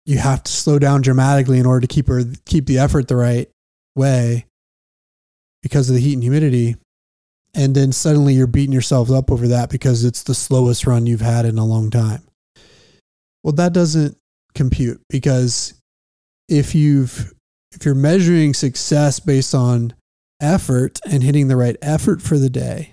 [0.05, 3.17] you have to slow down dramatically in order to keep, her, keep the effort the
[3.17, 3.49] right
[3.95, 4.45] way
[5.61, 6.77] because of the heat and humidity.
[7.53, 11.21] And then suddenly you're beating yourself up over that because it's the slowest run you've
[11.21, 12.21] had in a long time.
[13.43, 14.17] Well, that doesn't
[14.53, 15.73] compute because
[16.47, 17.33] if you've
[17.71, 19.93] if you're measuring success based on
[20.41, 22.91] effort and hitting the right effort for the day,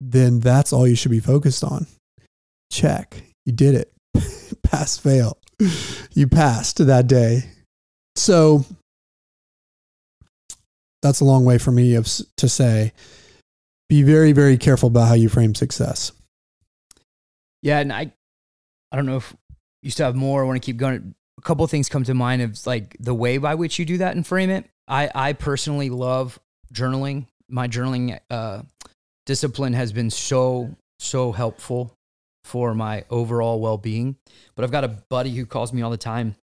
[0.00, 1.86] then that's all you should be focused on.
[2.70, 3.22] Check.
[3.46, 3.92] You did it.
[4.62, 5.38] Pass fail.
[6.12, 7.44] You passed that day.
[8.16, 8.64] So
[11.02, 12.92] that's a long way for me of, to say
[13.88, 16.12] be very very careful about how you frame success.
[17.60, 18.12] Yeah, and I
[18.90, 19.36] I don't know if
[19.82, 20.42] you still have more.
[20.42, 23.38] I want to keep going a couple things come to mind of like the way
[23.38, 24.68] by which you do that and frame it.
[24.88, 26.38] I, I personally love
[26.72, 27.26] journaling.
[27.48, 28.62] My journaling uh,
[29.26, 31.96] discipline has been so, so helpful
[32.44, 34.16] for my overall well being.
[34.54, 36.36] But I've got a buddy who calls me all the time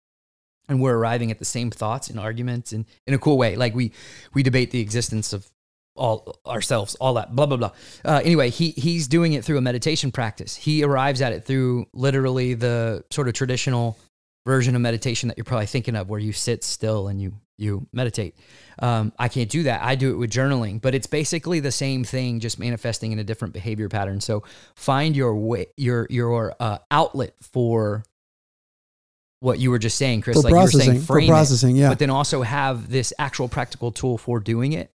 [0.68, 3.56] and we're arriving at the same thoughts and arguments and in a cool way.
[3.56, 3.92] Like we,
[4.34, 5.50] we debate the existence of
[5.96, 7.72] all ourselves, all that, blah blah blah.
[8.04, 10.54] Uh, anyway, he he's doing it through a meditation practice.
[10.54, 13.98] He arrives at it through literally the sort of traditional
[14.44, 17.86] version of meditation that you're probably thinking of where you sit still and you you
[17.92, 18.36] meditate.
[18.80, 19.82] Um, I can't do that.
[19.82, 23.24] I do it with journaling, but it's basically the same thing, just manifesting in a
[23.24, 24.20] different behavior pattern.
[24.20, 24.44] So
[24.76, 28.04] find your way, your your uh, outlet for
[29.40, 30.36] what you were just saying, Chris.
[30.36, 31.88] For like processing, you were saying, frame for processing, it, yeah.
[31.88, 34.92] But then also have this actual practical tool for doing it.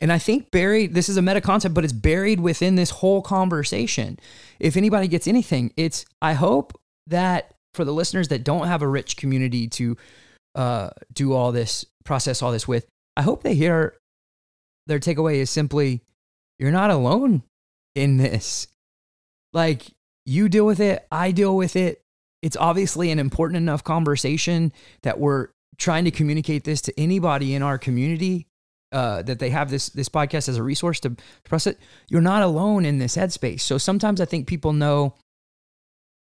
[0.00, 3.22] And I think buried, this is a meta concept, but it's buried within this whole
[3.22, 4.18] conversation.
[4.58, 8.88] If anybody gets anything, it's I hope that for the listeners that don't have a
[8.88, 9.96] rich community to
[10.54, 12.86] uh, do all this, process all this with,
[13.16, 13.96] I hope they hear
[14.86, 16.02] their takeaway is simply,
[16.58, 17.42] you're not alone
[17.94, 18.66] in this.
[19.52, 19.84] Like,
[20.24, 22.00] you deal with it, I deal with it.
[22.42, 24.72] It's obviously an important enough conversation
[25.02, 28.46] that we're trying to communicate this to anybody in our community
[28.92, 31.80] uh, that they have this this podcast as a resource to, process it.
[32.08, 33.60] You're not alone in this headspace.
[33.60, 35.14] So sometimes I think people know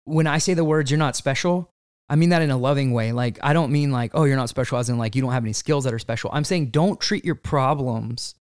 [0.08, 1.70] when I say the words "you're not special."
[2.10, 3.12] I mean that in a loving way.
[3.12, 5.44] Like I don't mean like, oh, you're not special, as in like you don't have
[5.44, 6.30] any skills that are special.
[6.32, 8.34] I'm saying don't treat your problems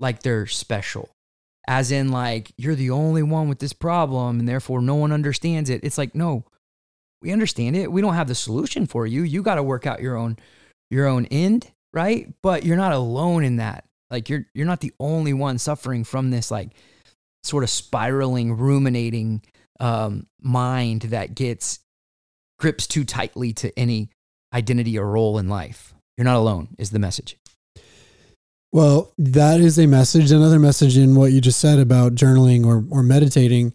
[0.00, 1.10] like they're special
[1.66, 5.68] as in like you're the only one with this problem and therefore no one understands
[5.68, 5.80] it.
[5.82, 6.44] It's like, no,
[7.22, 7.90] we understand it.
[7.90, 9.22] We don't have the solution for you.
[9.22, 10.36] You got to work out your own
[10.90, 12.32] your own end, right?
[12.42, 13.84] But you're not alone in that.
[14.10, 16.70] Like you're you're not the only one suffering from this like
[17.42, 19.42] sort of spiraling, ruminating
[19.80, 21.80] um, mind that gets
[22.58, 24.10] grips too tightly to any
[24.52, 25.94] identity or role in life.
[26.16, 27.36] You're not alone is the message.
[28.72, 30.32] Well, that is a message.
[30.32, 33.72] Another message in what you just said about journaling or, or meditating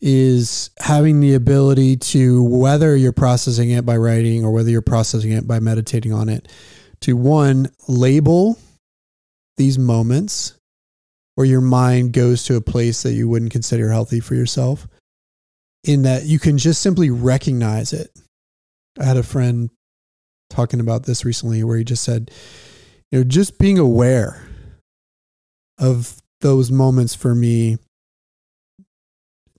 [0.00, 5.32] is having the ability to, whether you're processing it by writing or whether you're processing
[5.32, 6.48] it by meditating on it,
[7.00, 8.58] to one, label
[9.56, 10.54] these moments
[11.34, 14.86] where your mind goes to a place that you wouldn't consider healthy for yourself,
[15.84, 18.10] in that you can just simply recognize it.
[18.98, 19.70] I had a friend
[20.50, 22.30] talking about this recently where he just said,
[23.10, 24.46] you know, just being aware
[25.78, 27.78] of those moments for me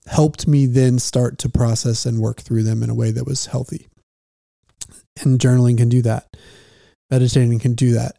[0.06, 3.46] helped me then start to process and work through them in a way that was
[3.46, 3.88] healthy.
[5.20, 6.36] And journaling can do that.
[7.10, 8.16] Meditating can do that.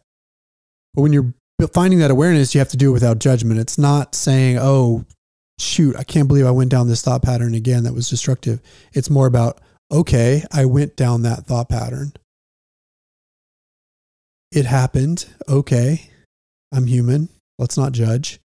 [0.94, 1.34] But when you're
[1.72, 3.60] finding that awareness, you have to do it without judgment.
[3.60, 5.04] It's not saying, oh,
[5.58, 8.60] shoot, I can't believe I went down this thought pattern again that was destructive.
[8.92, 9.60] It's more about,
[9.92, 12.12] okay, I went down that thought pattern
[14.54, 15.26] it happened.
[15.48, 16.10] Okay.
[16.72, 17.28] I'm human.
[17.58, 18.40] Let's not judge.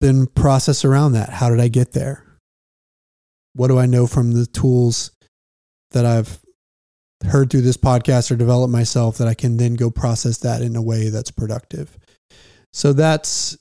[0.00, 1.28] Then process around that.
[1.28, 2.24] How did I get there?
[3.54, 5.10] What do I know from the tools
[5.92, 6.40] that I've
[7.24, 10.76] heard through this podcast or developed myself that I can then go process that in
[10.76, 11.96] a way that's productive?
[12.72, 13.56] So that's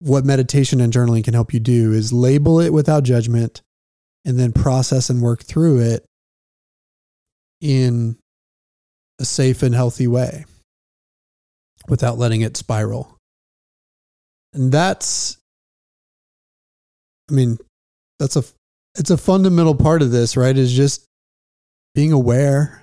[0.00, 3.60] what meditation and journaling can help you do is label it without judgment
[4.24, 6.04] and then process and work through it
[7.60, 8.16] in
[9.18, 10.46] a safe and healthy way
[11.88, 13.18] without letting it spiral.
[14.54, 15.36] And that's,
[17.30, 17.58] I mean,
[18.18, 18.44] that's a,
[18.98, 20.56] it's a fundamental part of this, right?
[20.56, 21.04] Is just
[21.94, 22.82] being aware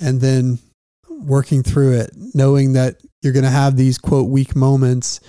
[0.00, 0.58] and then
[1.08, 5.20] working through it, knowing that you're going to have these quote weak moments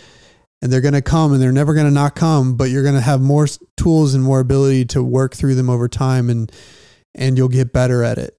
[0.62, 2.96] and they're going to come and they're never going to not come, but you're going
[2.96, 6.52] to have more tools and more ability to work through them over time and,
[7.16, 8.38] and you'll get better at it.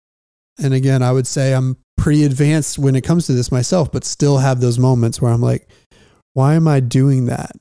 [0.59, 4.05] And again, I would say I'm pretty advanced when it comes to this myself, but
[4.05, 5.69] still have those moments where I'm like,
[6.35, 7.53] why am I doing that?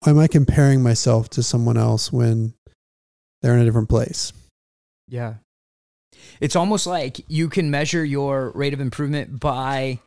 [0.00, 2.54] Why am I comparing myself to someone else when
[3.42, 4.32] they're in a different place?
[5.08, 5.34] Yeah.
[6.40, 10.00] It's almost like you can measure your rate of improvement by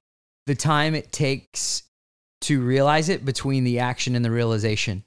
[0.48, 1.84] the time it takes
[2.44, 5.04] to realize it between the action and the realization.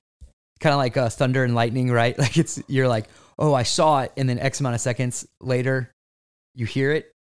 [0.60, 2.18] Kind of like a thunder and lightning, right?
[2.18, 3.06] Like it's you're like,
[3.38, 5.92] "Oh, I saw it." And then X amount of seconds later,
[6.54, 7.12] you hear it,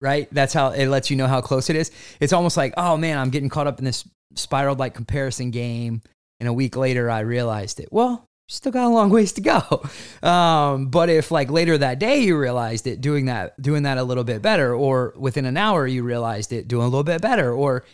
[0.00, 0.28] right?
[0.32, 1.90] That's how it lets you know how close it is.
[2.20, 6.02] It's almost like, oh man, I'm getting caught up in this spiraled like comparison game.
[6.40, 7.88] And a week later, I realized it.
[7.90, 9.82] Well, still got a long ways to go.
[10.24, 14.02] Um, but if like later that day you realized it, doing that, doing that a
[14.02, 17.52] little bit better, or within an hour you realized it, doing a little bit better,
[17.52, 17.84] or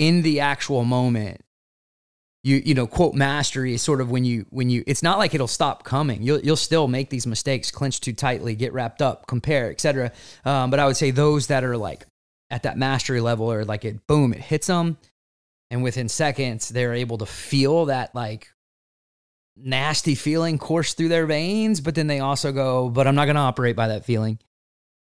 [0.00, 1.42] in the actual moment,
[2.42, 5.34] you you know quote mastery is sort of when you when you it's not like
[5.34, 6.22] it'll stop coming.
[6.22, 10.10] You'll you'll still make these mistakes clench too tightly get wrapped up compare etc
[10.46, 12.06] um, but i would say those that are like
[12.50, 14.96] at that mastery level or like it boom it hits them
[15.70, 18.48] and within seconds they're able to feel that like
[19.54, 23.36] nasty feeling course through their veins but then they also go but i'm not going
[23.36, 24.38] to operate by that feeling.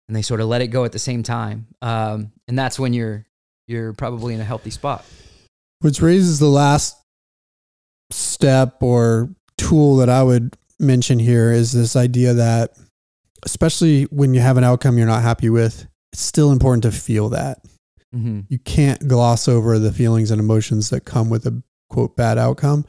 [0.09, 1.67] And they sort of let it go at the same time.
[1.83, 3.27] Um, and that's when you're
[3.69, 5.05] you're probably in a healthy spot
[5.81, 6.97] which raises the last
[8.11, 12.77] step or tool that I would mention here is this idea that,
[13.43, 17.29] especially when you have an outcome you're not happy with, it's still important to feel
[17.29, 17.59] that.
[18.13, 18.41] Mm-hmm.
[18.49, 22.85] You can't gloss over the feelings and emotions that come with a quote bad outcome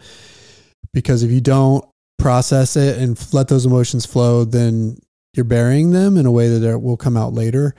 [0.93, 1.85] because if you don't
[2.19, 4.97] process it and let those emotions flow, then
[5.35, 7.75] you're burying them in a way that will come out later.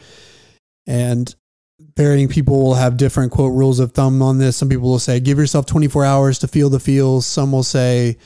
[0.87, 1.33] And
[1.95, 4.57] varying people will have different quote rules of thumb on this.
[4.57, 7.25] Some people will say, give yourself 24 hours to feel the feels.
[7.25, 8.17] Some will say,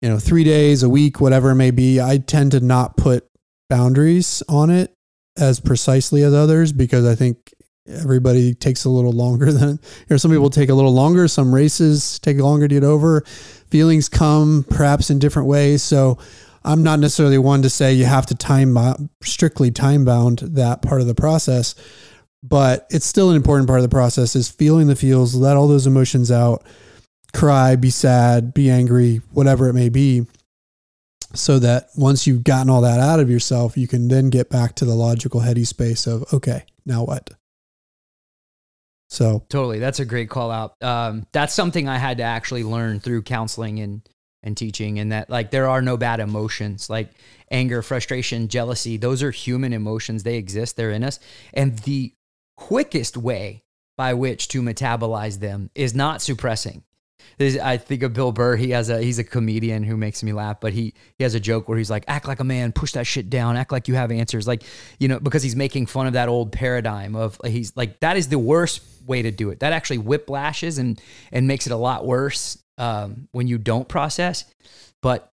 [0.00, 2.00] you know, three days, a week, whatever it may be.
[2.00, 3.26] I tend to not put
[3.68, 4.94] boundaries on it
[5.36, 7.52] as precisely as others because I think
[7.86, 11.28] everybody takes a little longer than, you know, some people take a little longer.
[11.28, 13.22] Some races take longer to get over.
[13.68, 15.82] Feelings come perhaps in different ways.
[15.82, 16.18] So
[16.64, 18.76] I'm not necessarily one to say you have to time
[19.22, 21.74] strictly time bound that part of the process
[22.46, 25.66] but it's still an important part of the process is feeling the feels, let all
[25.66, 26.62] those emotions out,
[27.32, 30.26] cry, be sad, be angry, whatever it may be.
[31.32, 34.74] So that once you've gotten all that out of yourself, you can then get back
[34.76, 37.30] to the logical, heady space of, okay, now what?
[39.08, 40.80] So totally, that's a great call out.
[40.82, 44.02] Um, that's something I had to actually learn through counseling and
[44.42, 47.08] and teaching, and that like there are no bad emotions like
[47.50, 48.96] anger, frustration, jealousy.
[48.96, 50.22] Those are human emotions.
[50.22, 50.76] They exist.
[50.76, 51.18] They're in us,
[51.52, 52.12] and the
[52.56, 53.64] quickest way
[53.96, 56.82] by which to metabolize them is not suppressing.
[57.40, 58.56] I think of Bill Burr.
[58.56, 61.40] He has a he's a comedian who makes me laugh, but he he has a
[61.40, 63.94] joke where he's like, "Act like a man, push that shit down, act like you
[63.94, 64.62] have answers." Like
[64.98, 68.28] you know, because he's making fun of that old paradigm of he's like that is
[68.28, 69.60] the worst way to do it.
[69.60, 71.00] That actually whiplashes and
[71.32, 74.44] and makes it a lot worse um, when you don't process.
[75.02, 75.30] But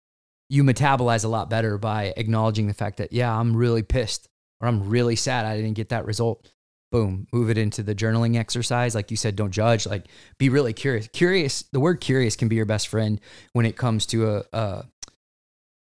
[0.49, 4.27] you metabolize a lot better by acknowledging the fact that yeah, I'm really pissed
[4.61, 6.47] or I'm really sad I didn't get that result
[6.91, 8.95] boom, move it into the journaling exercise.
[8.95, 10.05] Like you said, don't judge, like
[10.37, 11.07] be really curious.
[11.09, 13.19] Curious, the word curious can be your best friend
[13.53, 14.85] when it comes to a, a,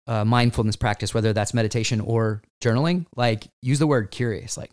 [0.08, 3.06] a mindfulness practice, whether that's meditation or journaling.
[3.16, 4.72] Like use the word curious, like,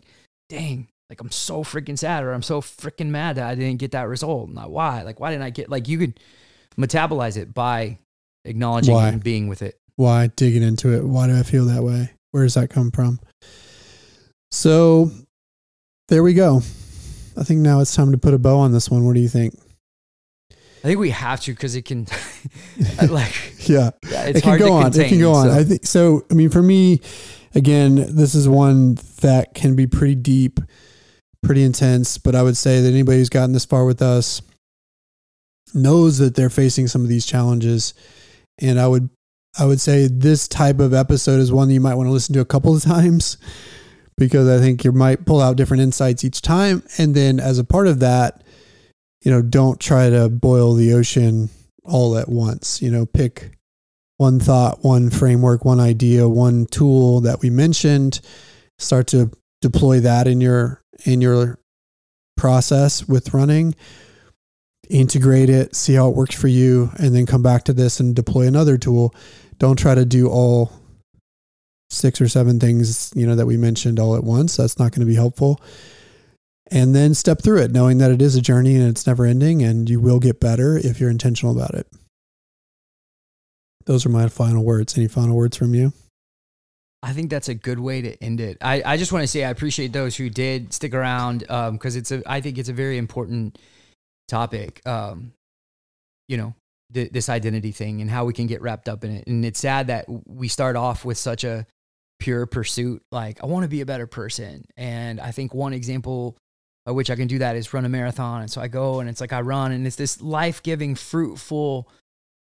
[0.49, 3.91] dang, like I'm so freaking sad or I'm so freaking mad that I didn't get
[3.91, 4.49] that result.
[4.49, 6.19] Not why, like, why didn't I get, like, you could
[6.77, 7.99] metabolize it by
[8.43, 9.09] acknowledging why?
[9.09, 9.77] and being with it.
[9.95, 11.05] Why digging into it?
[11.05, 12.11] Why do I feel that way?
[12.31, 13.19] Where does that come from?
[14.51, 15.11] So
[16.07, 16.57] there we go.
[17.37, 19.05] I think now it's time to put a bow on this one.
[19.05, 19.57] What do you think?
[20.51, 22.05] I think we have to because it can,
[23.01, 23.33] uh, like,
[23.67, 24.83] yeah, yeah it can go on.
[24.83, 25.49] Contain, it can go on.
[25.49, 26.25] I think so.
[26.29, 27.01] I mean, for me,
[27.55, 30.59] again, this is one that can be pretty deep,
[31.41, 32.19] pretty intense.
[32.19, 34.43] But I would say that anybody who's gotten this far with us
[35.73, 37.95] knows that they're facing some of these challenges,
[38.59, 39.09] and I would,
[39.57, 42.33] I would say this type of episode is one that you might want to listen
[42.35, 43.37] to a couple of times
[44.17, 46.83] because I think you might pull out different insights each time.
[46.97, 48.43] And then as a part of that,
[49.21, 51.49] you know, don't try to boil the ocean
[51.83, 52.81] all at once.
[52.81, 53.51] You know, pick
[54.17, 58.21] one thought, one framework, one idea, one tool that we mentioned,
[58.77, 59.31] start to
[59.61, 61.59] deploy that in your in your
[62.37, 63.73] process with running
[64.89, 68.15] integrate it see how it works for you and then come back to this and
[68.15, 69.15] deploy another tool
[69.57, 70.71] don't try to do all
[71.95, 74.57] six or seven things, you know, that we mentioned all at once.
[74.57, 75.61] That's not going to be helpful.
[76.71, 79.61] And then step through it, knowing that it is a journey and it's never ending,
[79.61, 81.87] and you will get better if you're intentional about it.
[83.85, 84.97] Those are my final words.
[84.97, 85.93] Any final words from you?
[87.03, 88.57] I think that's a good way to end it.
[88.61, 91.99] I, I just want to say I appreciate those who did stick around because um,
[91.99, 93.59] it's a I think it's a very important
[94.27, 94.81] topic.
[94.87, 95.33] Um,
[96.27, 96.55] you know,
[96.93, 99.27] th- this identity thing and how we can get wrapped up in it.
[99.27, 101.67] And it's sad that we start off with such a
[102.19, 103.01] pure pursuit.
[103.11, 104.65] Like, I want to be a better person.
[104.77, 106.37] And I think one example
[106.85, 108.41] by which I can do that is run a marathon.
[108.41, 111.89] And so I go and it's like I run and it's this life giving, fruitful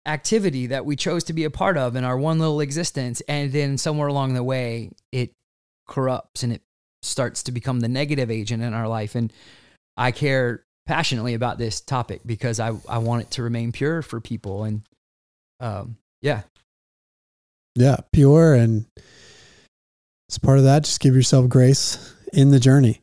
[0.06, 3.22] activity that we chose to be a part of in our one little existence.
[3.28, 5.32] And then somewhere along the way, it
[5.88, 6.62] corrupts and it
[7.02, 9.16] starts to become the negative agent in our life.
[9.16, 9.32] And
[9.96, 14.20] I care passionately about this topic because I, I want it to remain pure for
[14.20, 14.66] people.
[14.66, 14.82] And
[15.62, 16.42] um, yeah.
[17.76, 18.86] Yeah, pure and
[20.34, 23.02] as part of that, just give yourself grace in the journey.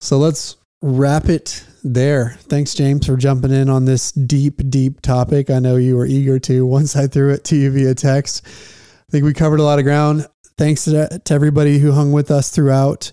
[0.00, 2.36] So let's wrap it there.
[2.48, 5.50] Thanks, James, for jumping in on this deep, deep topic.
[5.50, 8.44] I know you were eager to once I threw it to you via text.
[8.44, 10.26] I think we covered a lot of ground.
[10.58, 13.12] Thanks to, everybody who hung with us throughout.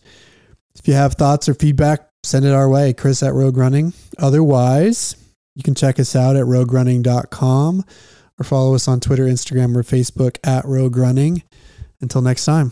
[0.76, 3.94] If you have thoughts or feedback, send it our way, Chris at Rogue Running.
[4.18, 5.16] Otherwise,
[5.56, 7.86] you can check us out at roguerunning.com
[8.40, 11.44] or follow us on Twitter, Instagram, or Facebook at Rogue Running.
[12.02, 12.72] Until next time.